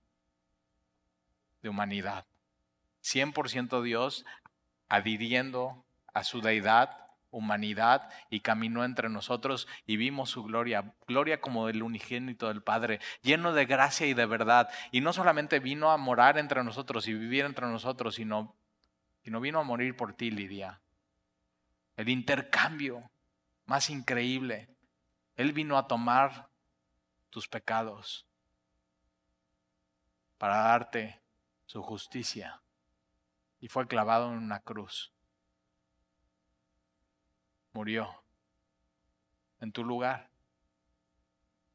[1.61, 2.25] de humanidad.
[3.03, 4.25] 100% Dios
[4.87, 5.83] adhiriendo
[6.13, 6.97] a su deidad
[7.31, 13.01] humanidad y caminó entre nosotros y vimos su gloria, gloria como del unigénito del Padre,
[13.21, 14.69] lleno de gracia y de verdad.
[14.93, 18.55] Y no solamente vino a morar entre nosotros y vivir entre nosotros, sino,
[19.25, 20.79] sino vino a morir por ti, Lidia.
[21.97, 23.11] El intercambio
[23.65, 24.69] más increíble.
[25.35, 26.49] Él vino a tomar
[27.29, 28.27] tus pecados
[30.37, 31.21] para darte
[31.65, 32.61] su justicia
[33.59, 35.13] y fue clavado en una cruz
[37.73, 38.23] murió
[39.59, 40.29] en tu lugar,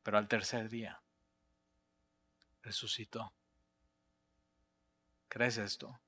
[0.03, 1.01] pero al tercer día
[2.63, 3.33] resucitó.
[5.29, 6.01] ¿Crees esto?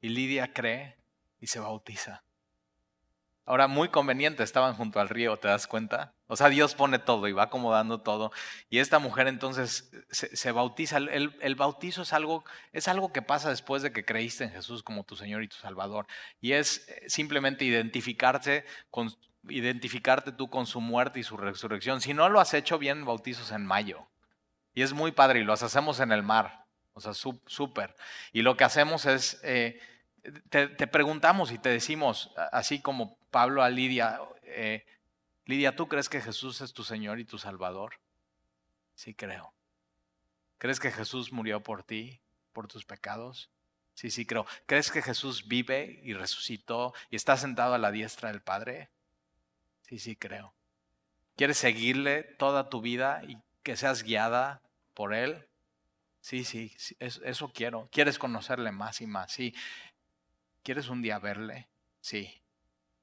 [0.00, 0.98] Y Lidia cree
[1.40, 2.24] y se bautiza.
[3.44, 6.14] Ahora, muy conveniente, estaban junto al río, ¿te das cuenta?
[6.28, 8.30] O sea, Dios pone todo y va acomodando todo.
[8.70, 10.98] Y esta mujer entonces se, bautiza.
[10.98, 15.02] El, bautizo es algo, es algo que pasa después de que creíste en Jesús como
[15.02, 16.06] tu Señor y tu Salvador.
[16.40, 19.12] Y es eh, simplemente identificarse con,
[19.48, 22.00] identificarte tú con su muerte y su resurrección.
[22.00, 24.06] Si no lo has hecho bien, bautizos en mayo.
[24.72, 26.64] Y es muy padre y los hacemos en el mar.
[26.94, 27.96] O sea, súper.
[28.32, 29.40] Y lo que hacemos es...
[29.42, 29.80] Eh,
[30.50, 34.84] te, preguntamos y te decimos, así como Pablo a Lidia, eh,
[35.46, 37.98] Lidia, ¿tú crees que Jesús es tu Señor y tu Salvador?
[38.94, 39.52] Sí creo.
[40.58, 42.20] ¿Crees que Jesús murió por ti,
[42.52, 43.50] por tus pecados?
[43.94, 44.46] Sí, sí creo.
[44.66, 48.90] ¿Crees que Jesús vive y resucitó y está sentado a la diestra del Padre?
[49.88, 50.54] Sí, sí creo.
[51.34, 54.60] ¿Quieres seguirle toda tu vida y que seas guiada
[54.92, 55.48] por Él?
[56.20, 57.88] Sí, sí, eso quiero.
[57.90, 59.32] ¿Quieres conocerle más y más?
[59.32, 59.54] Sí.
[60.62, 61.68] ¿Quieres un día verle?
[62.00, 62.41] Sí.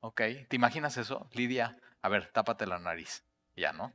[0.02, 0.22] Ok.
[0.48, 1.30] ¿Te imaginas eso?
[1.34, 3.24] Lidia, a ver, tápate la nariz.
[3.56, 3.94] Ya, ¿no?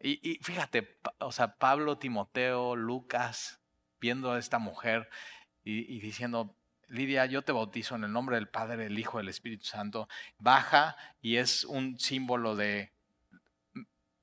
[0.00, 3.60] Y, y fíjate, o sea, Pablo, Timoteo, Lucas,
[4.00, 5.08] viendo a esta mujer,
[5.62, 6.56] y, y diciendo,
[6.88, 10.08] Lidia, yo te bautizo en el nombre del Padre, del Hijo, del Espíritu Santo.
[10.38, 12.92] Baja y es un símbolo de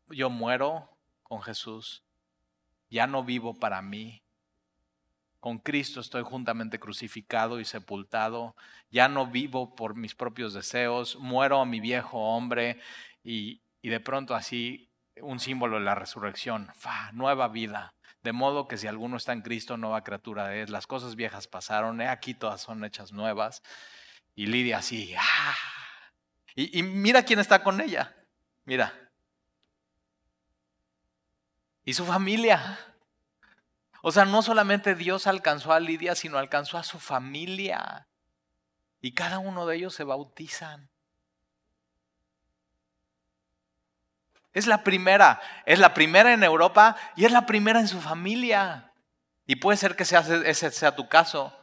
[0.09, 2.03] yo muero con Jesús,
[2.89, 4.21] ya no vivo para mí.
[5.39, 8.55] Con Cristo estoy juntamente crucificado y sepultado.
[8.89, 11.17] Ya no vivo por mis propios deseos.
[11.19, 12.79] Muero a mi viejo hombre
[13.23, 14.89] y, y de pronto así
[15.21, 16.69] un símbolo de la resurrección.
[16.75, 17.93] Fa, nueva vida.
[18.23, 20.69] De modo que si alguno está en Cristo, nueva criatura es.
[20.69, 23.61] Las cosas viejas pasaron, he aquí todas son hechas nuevas.
[24.35, 25.55] Y Lidia así, ¡ah!
[26.55, 28.15] Y, y mira quién está con ella.
[28.65, 28.93] Mira.
[31.85, 32.77] Y su familia.
[34.01, 38.07] O sea, no solamente Dios alcanzó a Lidia, sino alcanzó a su familia.
[39.01, 40.89] Y cada uno de ellos se bautizan.
[44.53, 48.91] Es la primera, es la primera en Europa y es la primera en su familia.
[49.45, 51.55] Y puede ser que sea, ese sea tu caso,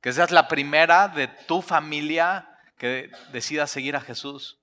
[0.00, 2.48] que seas la primera de tu familia
[2.78, 4.58] que decida seguir a Jesús.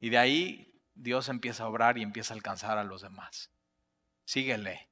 [0.00, 3.50] Y de ahí Dios empieza a obrar y empieza a alcanzar a los demás.
[4.24, 4.88] Síguele.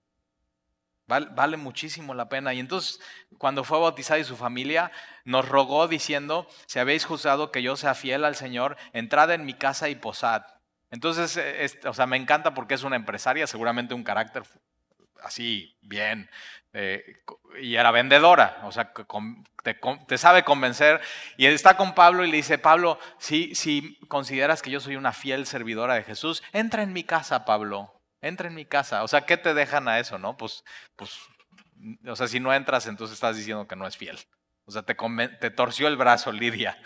[1.06, 2.54] Vale, muchísimo la pena.
[2.54, 3.00] Y entonces,
[3.38, 4.90] cuando fue bautizada y su familia,
[5.24, 9.54] nos rogó diciendo, si habéis juzgado que yo sea fiel al Señor, entrad en mi
[9.54, 10.42] casa y posad.
[10.90, 14.44] Entonces, eh, o sea, me encanta porque es una empresaria, seguramente un carácter
[15.22, 16.28] así, bien,
[16.72, 17.22] eh,
[17.60, 18.92] y era vendedora, o sea,
[19.62, 21.00] te, sabe convencer.
[21.36, 25.12] Y está con Pablo y le dice, Pablo, si, si consideras que yo soy una
[25.12, 29.02] fiel servidora de Jesús, entra en mi casa, Pablo, entra en mi casa.
[29.02, 30.36] O sea, ¿qué te dejan a eso, no?
[30.36, 30.64] Pues,
[30.96, 31.18] pues,
[32.06, 34.18] o sea, si no entras, entonces estás diciendo que no es fiel.
[34.64, 34.94] O sea, te,
[35.50, 36.80] torció el brazo Lidia.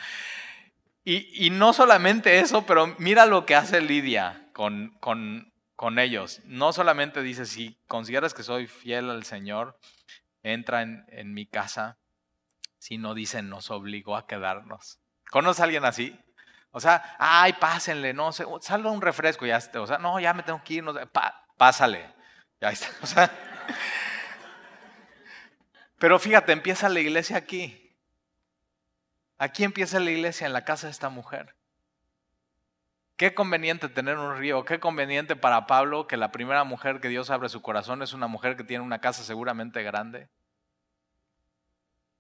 [1.05, 6.41] Y, no solamente eso, pero mira lo que hace Lidia con, con, con, ellos.
[6.47, 9.79] No solamente dice, si consideras que soy fiel al Señor,
[10.43, 11.99] entra en, en mi casa,
[12.79, 14.99] sino dice, nos obligó a quedarnos.
[15.31, 16.19] ¿Conoce a alguien así?
[16.77, 20.43] O sea, ay, pásenle, no sé, salga un refresco, ya o sea, no, ya me
[20.43, 20.93] tengo que ir, no
[21.57, 22.07] pásale.
[22.61, 23.31] Ya está, o sea.
[25.99, 27.97] Pero fíjate, empieza la iglesia aquí.
[29.39, 31.57] Aquí empieza la iglesia, en la casa de esta mujer.
[33.17, 37.31] Qué conveniente tener un río, qué conveniente para Pablo que la primera mujer que Dios
[37.31, 40.29] abre su corazón es una mujer que tiene una casa seguramente grande.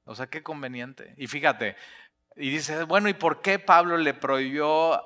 [0.06, 1.12] O sea, qué conveniente.
[1.18, 1.76] Y fíjate,
[2.36, 5.02] y dice, bueno, ¿y por qué Pablo le prohibió,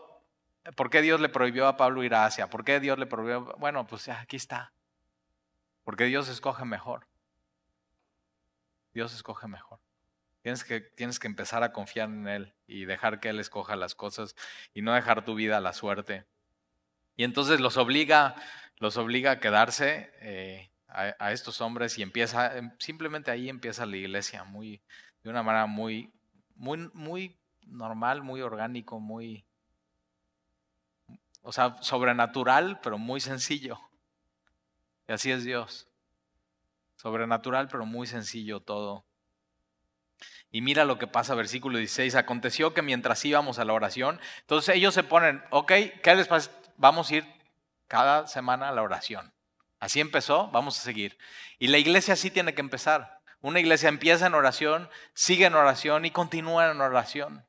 [0.77, 2.51] por qué Dios le prohibió a Pablo ir a Asia?
[2.51, 3.55] ¿Por qué Dios le prohibió?
[3.59, 4.73] Bueno, pues aquí está.
[5.85, 7.07] Porque Dios escoge mejor.
[8.93, 9.79] Dios escoge mejor.
[10.43, 13.95] Tienes que, tienes que empezar a confiar en Él y dejar que Él escoja las
[13.95, 14.35] cosas
[14.75, 16.25] y no dejar tu vida a la suerte.
[17.17, 18.35] Y entonces los obliga,
[18.79, 23.97] los obliga a quedarse eh, a, estos hombres y empieza, em, simplemente ahí empieza la
[23.97, 24.83] iglesia, muy,
[25.23, 26.13] de una manera muy,
[26.61, 29.47] muy, muy normal, muy orgánico, muy,
[31.41, 33.81] o sea, sobrenatural, pero muy sencillo.
[35.09, 35.89] Y así es Dios.
[36.97, 39.05] Sobrenatural, pero muy sencillo todo.
[40.53, 42.15] Y mira lo que pasa, versículo 16.
[42.15, 46.51] Aconteció que mientras íbamos a la oración, entonces ellos se ponen, ok, ¿qué les pasa?
[46.77, 47.35] Vamos a ir
[47.89, 49.33] cada semana a la oración.
[49.79, 51.17] Así empezó, vamos a seguir.
[51.59, 53.20] Y la iglesia sí tiene que empezar.
[53.43, 57.47] Una iglesia empieza en oración, sigue en oración y continúa en oración.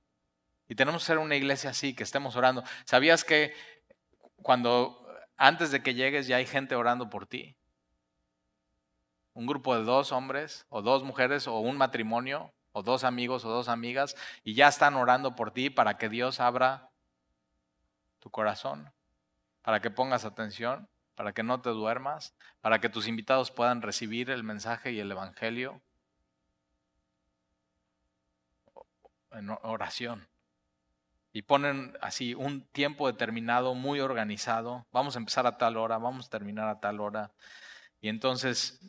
[0.67, 2.63] Y tenemos que ser una iglesia así, que estemos orando.
[2.85, 3.53] ¿Sabías que
[4.41, 7.57] cuando antes de que llegues ya hay gente orando por ti?
[9.33, 13.49] Un grupo de dos hombres o dos mujeres o un matrimonio o dos amigos o
[13.49, 16.89] dos amigas y ya están orando por ti para que Dios abra
[18.19, 18.93] tu corazón,
[19.61, 24.29] para que pongas atención, para que no te duermas, para que tus invitados puedan recibir
[24.29, 25.81] el mensaje y el Evangelio
[29.31, 30.27] en oración.
[31.33, 34.85] Y ponen así un tiempo determinado, muy organizado.
[34.91, 37.31] Vamos a empezar a tal hora, vamos a terminar a tal hora.
[38.01, 38.81] Y entonces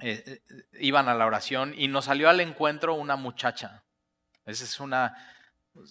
[0.00, 3.84] eh, eh, iban a la oración y nos salió al encuentro una muchacha.
[4.46, 5.14] Esa es una,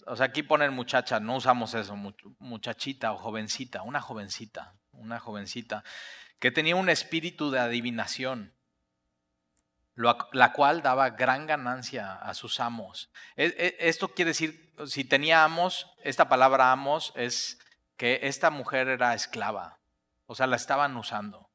[0.07, 1.95] o sea, aquí ponen muchacha, no usamos eso,
[2.39, 5.84] muchachita o jovencita, una jovencita, una jovencita
[6.39, 8.54] que tenía un espíritu de adivinación,
[9.95, 13.12] la cual daba gran ganancia a sus amos.
[13.36, 17.60] E, e, esto quiere decir, si tenía amos, esta palabra amos es
[17.97, 19.80] que esta mujer era esclava,
[20.26, 21.50] o sea, la estaban usando.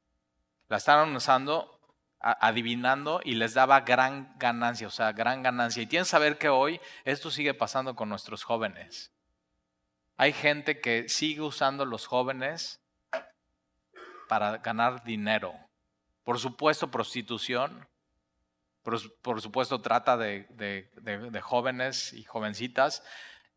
[0.69, 1.75] La estaban usando
[2.21, 5.83] adivinando y les daba gran ganancia, o sea, gran ganancia.
[5.83, 9.13] Y tienes que saber que hoy esto sigue pasando con nuestros jóvenes.
[10.17, 12.84] Hay gente que sigue usando los jóvenes
[14.29, 15.55] para ganar dinero.
[16.25, 17.87] Por supuesto, prostitución,
[18.83, 20.89] por, supuesto trata de,
[21.43, 23.03] jóvenes y jovencitas,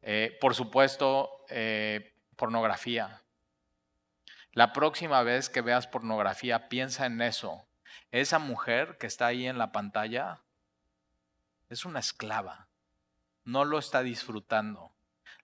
[0.01, 3.21] eh, por supuesto eh, pornografía.
[4.53, 7.67] La próxima vez que veas pornografía, piensa en eso.
[8.11, 10.41] Esa mujer que está ahí en la pantalla
[11.69, 12.67] es una esclava.
[13.43, 14.93] No lo está disfrutando.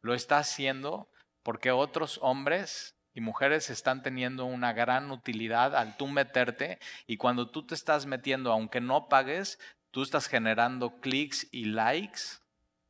[0.02, 1.10] Lo está haciendo
[1.44, 7.50] porque otros hombres y mujeres están teniendo una gran utilidad al tú meterte y cuando
[7.50, 9.60] tú te estás metiendo, aunque no pagues,
[9.92, 12.22] tú estás generando clics y likes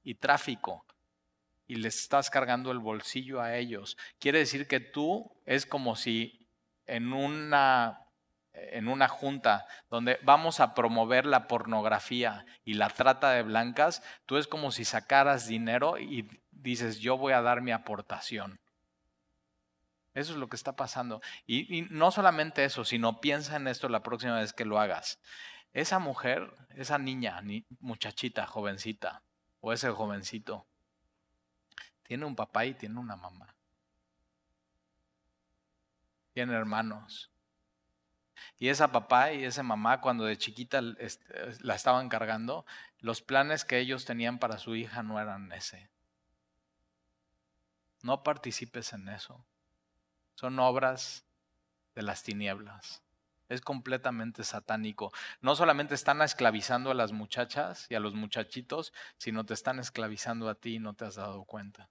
[0.03, 0.85] y tráfico
[1.67, 3.97] y les estás cargando el bolsillo a ellos.
[4.19, 6.47] Quiere decir que tú es como si
[6.85, 7.99] en una
[8.53, 14.37] en una junta donde vamos a promover la pornografía y la trata de blancas, tú
[14.37, 18.59] es como si sacaras dinero y dices, yo voy a dar mi aportación.
[20.13, 21.21] Eso es lo que está pasando.
[21.47, 25.19] Y, no solamente eso, sino piensa en esto la próxima vez que lo hagas.
[25.73, 27.41] Esa mujer, esa niña,
[27.79, 29.23] muchachita, jovencita,
[29.59, 30.67] o ese jovencito,
[32.03, 33.55] tiene un papá y tiene una mamá.
[36.33, 37.31] Tiene hermanos.
[38.59, 42.65] Y esa papá y esa mamá, cuando de chiquita la estaban cargando,
[42.99, 45.89] los planes que ellos tenían para su hija no eran ese.
[48.03, 49.43] No participes en eso.
[50.35, 51.25] Son obras
[51.95, 53.01] de las tinieblas.
[53.49, 55.11] Es completamente satánico.
[55.41, 60.49] No solamente están esclavizando a las muchachas y a los muchachitos, sino te están esclavizando
[60.49, 61.89] a ti y no te has dado cuenta.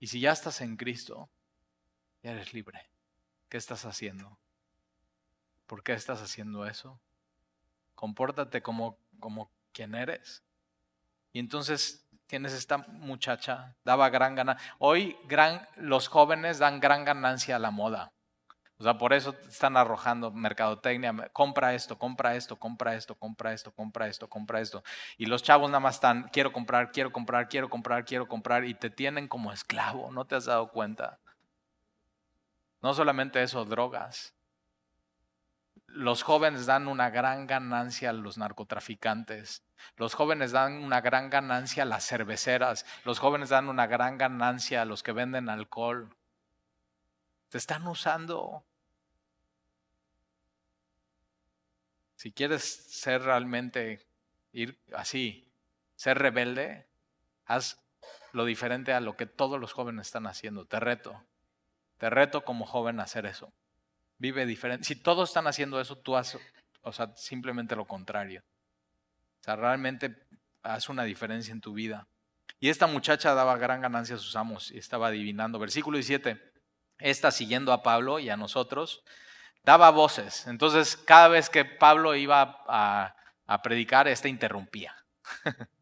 [0.00, 1.28] Y si ya estás en Cristo,
[2.22, 2.88] ya eres libre.
[3.48, 4.38] ¿Qué estás haciendo?
[5.66, 7.00] ¿Por qué estás haciendo eso?
[7.94, 10.42] Compórtate como, como quien eres.
[11.32, 14.74] Y entonces tienes esta muchacha, daba gran ganancia.
[14.78, 15.16] Hoy
[15.76, 18.12] los jóvenes dan gran ganancia a la moda.
[18.78, 23.72] O sea, por eso están arrojando mercadotecnia, compra esto, compra esto, compra esto, compra esto,
[23.72, 24.84] compra esto, compra esto.
[25.16, 28.74] Y los chavos nada más están, quiero comprar, quiero comprar, quiero comprar, quiero comprar, y
[28.74, 31.18] te tienen como esclavo, ¿no te has dado cuenta?
[32.80, 34.37] No solamente eso, drogas
[35.88, 39.62] los jóvenes dan una gran ganancia a los narcotraficantes.
[39.96, 42.84] Los jóvenes dan una gran ganancia a las cerveceras.
[43.04, 46.14] Los jóvenes dan una gran ganancia a los que venden alcohol.
[47.48, 48.64] Te están usando.
[52.16, 54.06] Si quieres ser realmente,
[54.52, 55.50] ir así,
[55.96, 56.86] ser rebelde,
[57.46, 57.80] haz
[58.32, 60.66] lo diferente a lo que todos los jóvenes están haciendo.
[60.66, 61.24] Te reto.
[61.96, 63.52] Te reto como joven a hacer eso
[64.18, 64.86] vive diferente.
[64.86, 66.40] Si todos están haciendo eso, tú haces,
[66.82, 68.42] o sea, simplemente lo contrario.
[69.40, 70.26] O sea, realmente
[70.62, 72.06] hace una diferencia en tu vida.
[72.60, 75.58] Y esta muchacha daba gran ganancia a sus amos y estaba adivinando.
[75.58, 76.40] Versículo 17.
[76.98, 79.04] Esta siguiendo a Pablo y a nosotros,
[79.62, 80.46] daba voces.
[80.48, 83.14] Entonces, cada vez que Pablo iba a,
[83.46, 84.94] a predicar, esta interrumpía.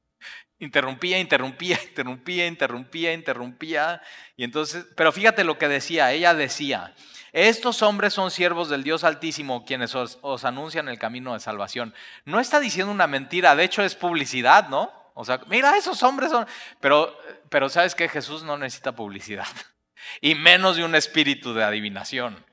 [0.58, 4.02] interrumpía, interrumpía, interrumpía, interrumpía, interrumpía.
[4.36, 6.12] Y entonces, pero fíjate lo que decía.
[6.12, 6.94] Ella decía,
[7.32, 11.94] estos hombres son siervos del Dios Altísimo, quienes os, anuncian el camino de salvación.
[12.24, 14.90] No está diciendo una mentira, de hecho es publicidad, ¿no?
[15.14, 16.46] O sea, mira, esos hombres son...
[16.80, 19.46] Pero, pero sabes que Jesús no necesita publicidad,
[20.20, 22.44] y menos de un espíritu de adivinación.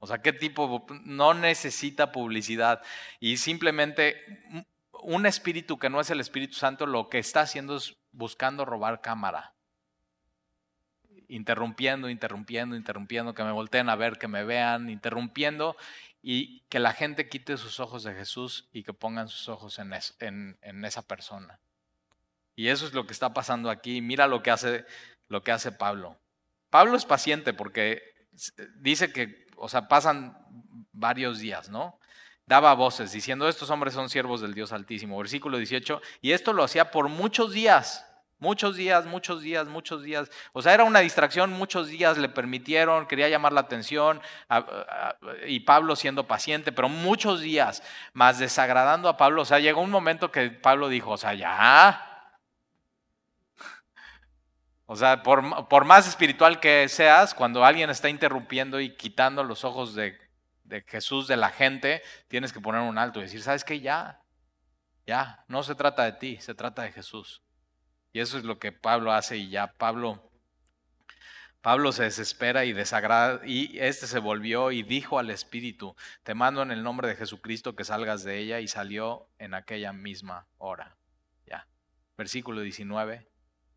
[0.00, 0.86] O sea, ¿qué tipo?
[1.04, 2.82] No necesita publicidad.
[3.20, 4.16] Y simplemente
[5.02, 9.00] un espíritu que no es el Espíritu Santo lo que está haciendo es buscando robar
[9.00, 9.54] cámara
[11.30, 15.76] interrumpiendo, interrumpiendo, interrumpiendo, que me volteen a ver, que me vean, interrumpiendo
[16.22, 19.92] y que la gente quite sus ojos de Jesús y que pongan sus ojos en,
[20.84, 21.60] esa persona.
[22.56, 24.02] Y eso es lo que está pasando aquí.
[24.02, 24.84] Mira lo que hace,
[25.28, 26.18] lo que hace Pablo.
[26.68, 28.02] Pablo es paciente porque
[28.76, 30.36] dice que, o sea, pasan
[30.92, 31.98] varios días, ¿no?
[32.50, 35.16] Daba voces diciendo, estos hombres son siervos del Dios Altísimo.
[35.16, 38.04] Versículo 18, y esto lo hacía por muchos días.
[38.40, 40.28] Muchos días, muchos días, muchos días.
[40.52, 44.20] O sea, era una distracción, muchos días le permitieron, quería llamar la atención,
[45.46, 47.84] y Pablo siendo paciente, pero muchos días,
[48.14, 49.42] más desagradando a Pablo.
[49.42, 52.34] O sea, llegó un momento que Pablo dijo, o sea, ya.
[54.86, 59.62] O sea, por, por más espiritual que seas, cuando alguien está interrumpiendo y quitando los
[59.62, 60.18] ojos de,
[60.70, 63.80] de Jesús de la gente, tienes que poner un alto y decir, ¿sabes qué?
[63.80, 64.22] Ya,
[65.06, 67.42] ya, no se trata de ti, se trata de Jesús.
[68.12, 70.30] Y eso es lo que Pablo hace y ya Pablo
[71.60, 76.62] Pablo se desespera y desagrada y este se volvió y dijo al espíritu, te mando
[76.62, 80.96] en el nombre de Jesucristo que salgas de ella y salió en aquella misma hora.
[81.46, 81.66] Ya.
[82.16, 83.28] Versículo 19.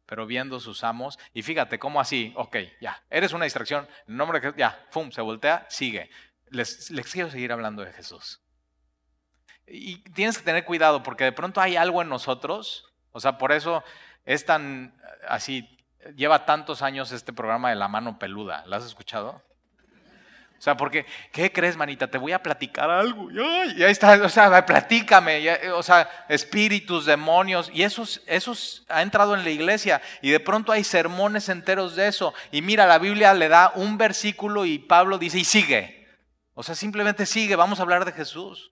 [0.05, 4.39] Pero viendo sus amos, y fíjate cómo así, ok, ya, eres una distracción, en nombre
[4.39, 6.09] de ya, pum, se voltea, sigue.
[6.53, 8.41] Les, quiero seguir hablando de Jesús.
[9.65, 13.51] Y tienes que tener cuidado porque de pronto hay algo en nosotros, o sea, por
[13.51, 13.83] eso
[14.23, 14.95] es tan
[15.27, 15.67] así,
[16.15, 19.41] lleva tantos años este programa de la mano peluda, ¿lo has escuchado?
[20.59, 22.07] O sea, porque, ¿qué crees, manita?
[22.07, 23.29] Te voy a platicar algo.
[23.29, 25.69] Y, ahí está, o sea, platícame.
[25.71, 27.69] o sea, espíritus, demonios.
[27.73, 28.53] Y eso, eso
[28.87, 30.01] ha entrado en la iglesia.
[30.21, 32.33] Y de pronto hay sermones enteros de eso.
[32.49, 36.02] Y mira, la Biblia le da un versículo y Pablo dice, y sigue.
[36.53, 37.55] O sea, simplemente sigue.
[37.55, 38.71] Vamos a hablar de Jesús.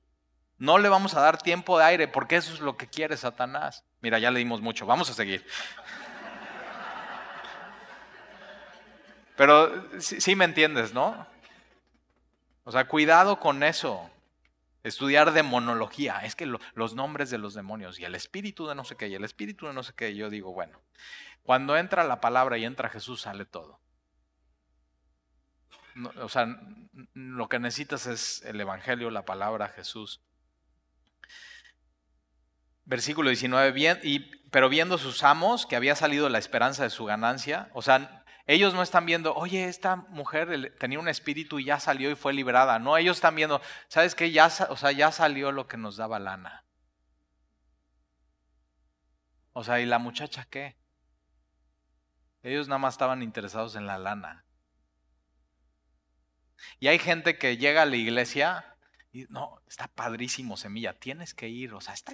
[0.58, 3.84] No le vamos a dar tiempo de aire porque eso es lo que quiere Satanás.
[4.00, 4.86] Mira, ya le dimos mucho.
[4.86, 5.46] Vamos a seguir.
[9.36, 11.26] Pero sí, me entiendes, ¿no?
[12.64, 14.08] O sea, cuidado con eso.
[14.84, 16.20] Estudiar demonología.
[16.20, 19.16] Es que los nombres de los demonios y el espíritu de no sé qué y
[19.16, 20.16] el espíritu de no sé qué.
[20.16, 20.80] Yo digo, bueno,
[21.42, 23.80] cuando entra la palabra y entra Jesús, sale todo.
[26.20, 26.48] O sea,
[27.14, 30.22] lo que necesitas es el Evangelio, la palabra, Jesús.
[32.86, 34.20] Versículo 19, bien, y,
[34.50, 38.74] pero viendo sus amos que había salido la esperanza de su ganancia, o sea, ellos
[38.74, 42.80] no están viendo, oye, esta mujer tenía un espíritu y ya salió y fue liberada.
[42.80, 44.32] No, ellos están viendo, ¿sabes qué?
[44.32, 46.66] Ya, o sea, ya salió lo que nos daba lana.
[49.54, 50.76] O sea, ¿y la muchacha qué?
[52.44, 54.44] Ellos nada más estaban interesados en la lana.
[56.80, 58.66] Y hay gente que llega a la iglesia
[59.14, 62.14] y no, está padrísimo Semilla, tienes que ir, o sea, está,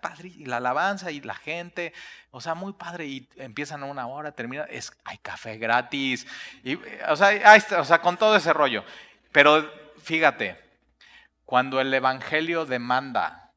[0.00, 1.92] padrísimo, y la alabanza y la gente,
[2.30, 6.26] o sea, muy padre, y empiezan a una hora, termina, es, hay café gratis,
[6.64, 6.76] y,
[7.08, 8.84] o, sea, o sea, con todo ese rollo.
[9.32, 9.70] Pero
[10.02, 10.58] fíjate,
[11.44, 13.52] cuando el Evangelio demanda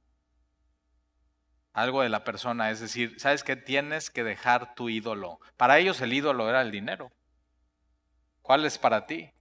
[1.72, 3.56] algo de la persona, es decir, ¿sabes qué?
[3.56, 5.40] Tienes que dejar tu ídolo.
[5.58, 7.12] Para ellos el ídolo era el dinero.
[8.42, 9.32] ¿Cuál es para ti?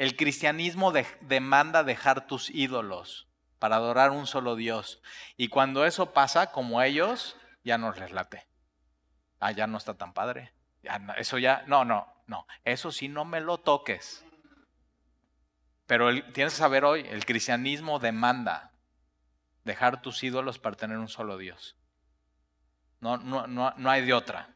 [0.00, 3.28] El cristianismo demanda dejar tus ídolos
[3.58, 5.02] para adorar un solo Dios.
[5.36, 8.48] Y cuando eso pasa, como ellos, ya no les late.
[9.40, 10.54] Ah, ya no está tan padre.
[11.18, 12.46] eso ya, no, no, no.
[12.64, 14.24] Eso sí no me lo toques.
[15.84, 18.72] Pero tienes que saber hoy, el cristianismo demanda
[19.64, 21.76] dejar tus ídolos para tener un solo Dios.
[23.00, 24.48] No, no, no, no hay de otra.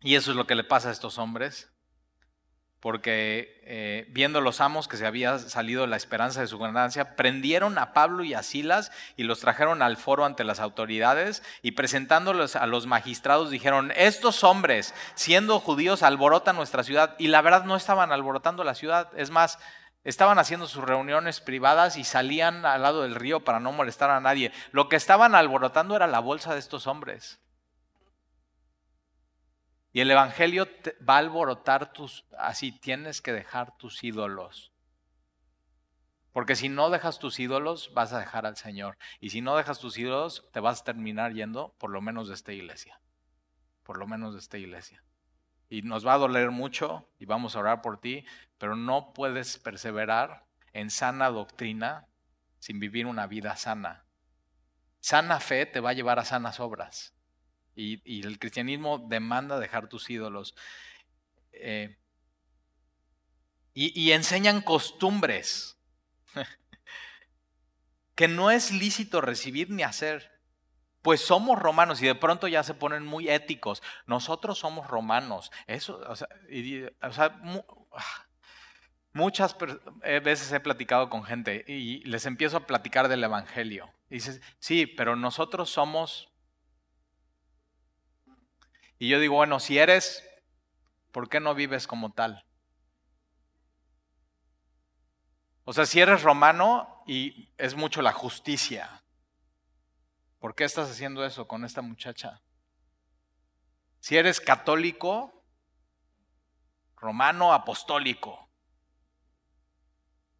[0.00, 1.72] Y eso es lo que le pasa a estos hombres
[2.80, 7.78] porque eh, viendo los amos que se había salido la esperanza de su ganancia, prendieron
[7.78, 12.54] a Pablo y a Silas y los trajeron al foro ante las autoridades y presentándolos
[12.54, 17.76] a los magistrados dijeron, estos hombres, siendo judíos, alborotan nuestra ciudad y la verdad no
[17.76, 19.58] estaban alborotando la ciudad, es más,
[20.04, 24.20] estaban haciendo sus reuniones privadas y salían al lado del río para no molestar a
[24.20, 24.52] nadie.
[24.70, 27.40] Lo que estaban alborotando era la bolsa de estos hombres.
[29.96, 30.68] Y el Evangelio
[31.08, 34.70] va a alborotar tus, así tienes que dejar tus ídolos.
[36.32, 38.98] Porque si no dejas tus ídolos, vas a dejar al Señor.
[39.20, 42.34] Y si no dejas tus ídolos, te vas a terminar yendo por lo menos de
[42.34, 43.00] esta iglesia.
[43.84, 45.02] Por lo menos de esta iglesia.
[45.70, 48.26] Y nos va a doler mucho y vamos a orar por ti,
[48.58, 50.44] pero no puedes perseverar
[50.74, 52.06] en sana doctrina
[52.58, 54.04] sin vivir una vida sana.
[55.00, 57.15] Sana fe te va a llevar a sanas obras.
[57.76, 60.54] Y, el cristianismo demanda dejar tus ídolos.
[61.52, 61.96] Eh,
[63.74, 65.78] y, enseñan costumbres
[68.14, 70.32] que no es lícito recibir ni hacer.
[71.02, 73.82] Pues somos romanos y de pronto ya se ponen muy éticos.
[74.06, 75.52] Nosotros somos romanos.
[75.66, 76.28] Eso, o sea,
[77.02, 78.26] ah,
[79.12, 79.56] muchas
[80.02, 83.92] eh, veces he platicado con gente y les empiezo a platicar del Evangelio.
[84.08, 86.32] Dices, sí, pero nosotros somos
[88.98, 90.24] y yo digo, bueno, si eres,
[91.12, 92.44] ¿por qué no vives como tal?
[95.64, 99.02] O sea, si eres romano y es mucho la justicia,
[100.38, 102.40] ¿por qué estás haciendo eso con esta muchacha?
[104.00, 105.44] Si eres católico,
[106.96, 108.48] romano, apostólico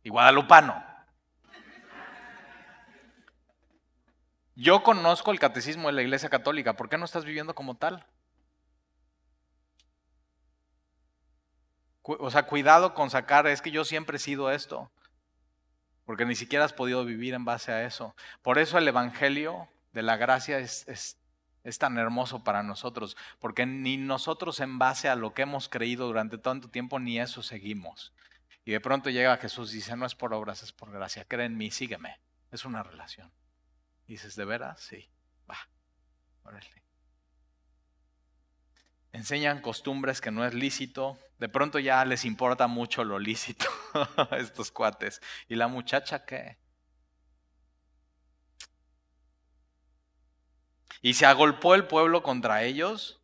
[0.03, 0.85] y guadalupano.
[4.55, 8.07] Yo conozco el catecismo de la Iglesia Católica, ¿por qué no estás viviendo como tal?
[12.07, 14.91] O sea, cuidado con sacar, es que yo siempre he sido esto,
[16.05, 18.15] porque ni siquiera has podido vivir en base a eso.
[18.43, 23.97] Por eso el Evangelio de la gracia es, es, tan hermoso para nosotros, porque ni
[23.97, 28.13] nosotros en base a lo que hemos creído durante tanto tiempo, ni eso seguimos.
[28.65, 31.47] Y de pronto llega Jesús y dice, no es por obras, es por gracia, cree
[31.47, 32.21] en mí, sígueme.
[32.53, 33.33] Es una relación.
[34.07, 34.81] Dices, ¿de veras?
[34.81, 35.09] Sí,
[35.51, 35.59] va,
[36.45, 36.86] órale
[39.17, 41.19] enseñan costumbres que no es lícito.
[41.39, 43.67] De pronto ya les importa mucho lo lícito
[44.17, 45.21] a estos cuates.
[45.49, 46.59] ¿Y la muchacha qué?
[51.03, 53.21] Y se agolpó el pueblo contra ellos.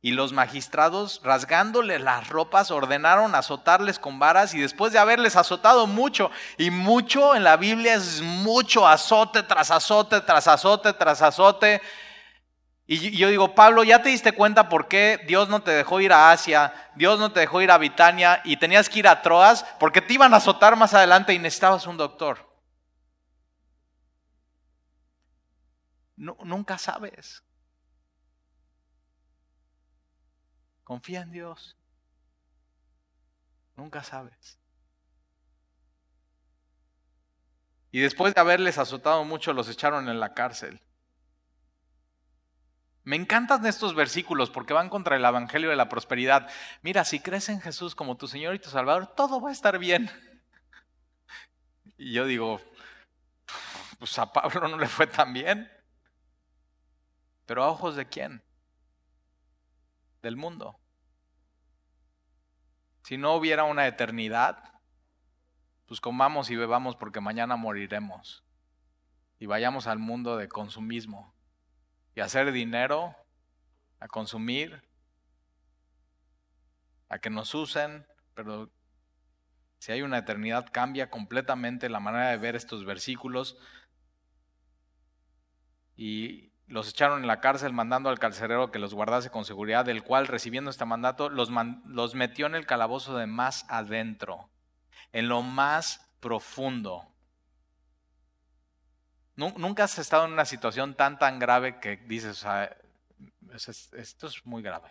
[0.00, 5.88] Y los magistrados, rasgándoles las ropas, ordenaron azotarles con varas y después de haberles azotado
[5.88, 11.82] mucho, y mucho en la Biblia es mucho azote tras azote, tras azote, tras azote,
[12.88, 16.12] y yo digo, Pablo, ¿ya te diste cuenta por qué Dios no te dejó ir
[16.12, 19.64] a Asia, Dios no te dejó ir a Bitania y tenías que ir a Troas?
[19.80, 22.46] Porque te iban a azotar más adelante y necesitabas un doctor.
[26.16, 27.42] nunca sabes.
[30.84, 31.76] Confía en Dios.
[33.76, 34.58] Nunca sabes.
[37.90, 40.80] Y después de haberles azotado mucho, los echaron en la cárcel.
[43.06, 46.50] Me encantan estos versículos porque van contra el Evangelio de la prosperidad.
[46.82, 49.78] Mira, si crees en Jesús como tu Señor y tu Salvador, todo va a estar
[49.78, 50.10] bien.
[51.98, 52.60] Y yo digo,
[53.98, 55.70] pues a Pablo no le fue tan bien.
[57.46, 58.42] Pero a ojos de quién?
[60.26, 60.80] del mundo.
[63.04, 64.72] Si no hubiera una eternidad,
[65.86, 68.44] pues comamos y bebamos porque mañana moriremos.
[69.38, 71.35] Y vayamos al mundo de consumismo
[72.16, 73.14] y hacer dinero,
[74.00, 74.82] a consumir,
[77.10, 78.70] a que nos usen, pero
[79.78, 83.58] si hay una eternidad cambia completamente la manera de ver estos versículos
[85.94, 90.02] y los echaron en la cárcel mandando al carcelero que los guardase con seguridad, del
[90.02, 91.50] cual recibiendo este mandato los,
[91.84, 94.48] los metió en el calabozo de más adentro,
[95.12, 97.14] en lo más profundo.
[99.36, 102.44] Nunca has estado en una situación tan tan grave que dices,
[103.92, 104.90] esto es muy grave,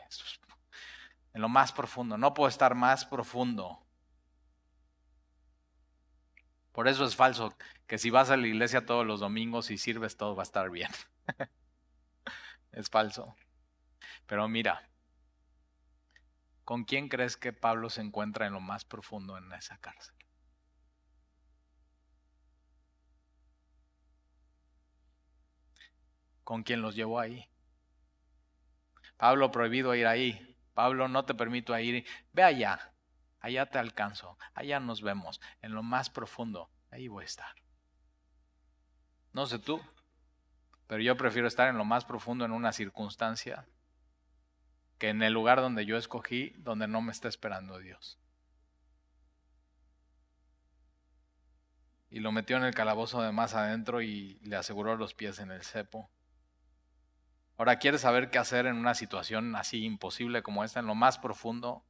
[1.34, 3.82] en lo más profundo, no puedo estar más profundo.
[6.72, 7.56] Por eso es falso
[7.88, 10.70] que si vas a la iglesia todos los domingos y sirves todo va a estar
[10.70, 10.92] bien.
[12.72, 13.36] es falso.
[14.26, 14.90] Pero mira,
[16.64, 20.15] ¿con quién crees que Pablo se encuentra en lo más profundo en esa cárcel?
[26.46, 27.50] ¿Con quién los llevó ahí?
[29.18, 30.56] Pablo prohibido ir ahí.
[30.76, 32.06] Pablo no te permito ir.
[32.34, 32.94] Ve allá.
[33.40, 34.38] Allá te alcanzo.
[34.54, 35.42] Allá nos vemos.
[35.62, 36.70] En lo más profundo.
[36.92, 37.56] Ahí voy a estar.
[39.34, 39.82] No sé tú.
[40.86, 43.68] Pero yo prefiero estar en lo más profundo en una circunstancia
[45.00, 48.20] que en el lugar donde yo escogí, donde no me está esperando Dios.
[52.12, 55.50] Y lo metió en el calabozo de más adentro y le aseguró los pies en
[55.50, 56.12] el cepo.
[57.58, 61.18] Ahora, ¿quieres saber qué hacer en una situación así imposible como esta, en lo más
[61.18, 61.86] profundo?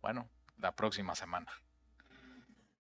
[0.00, 1.52] Bueno, la próxima semana.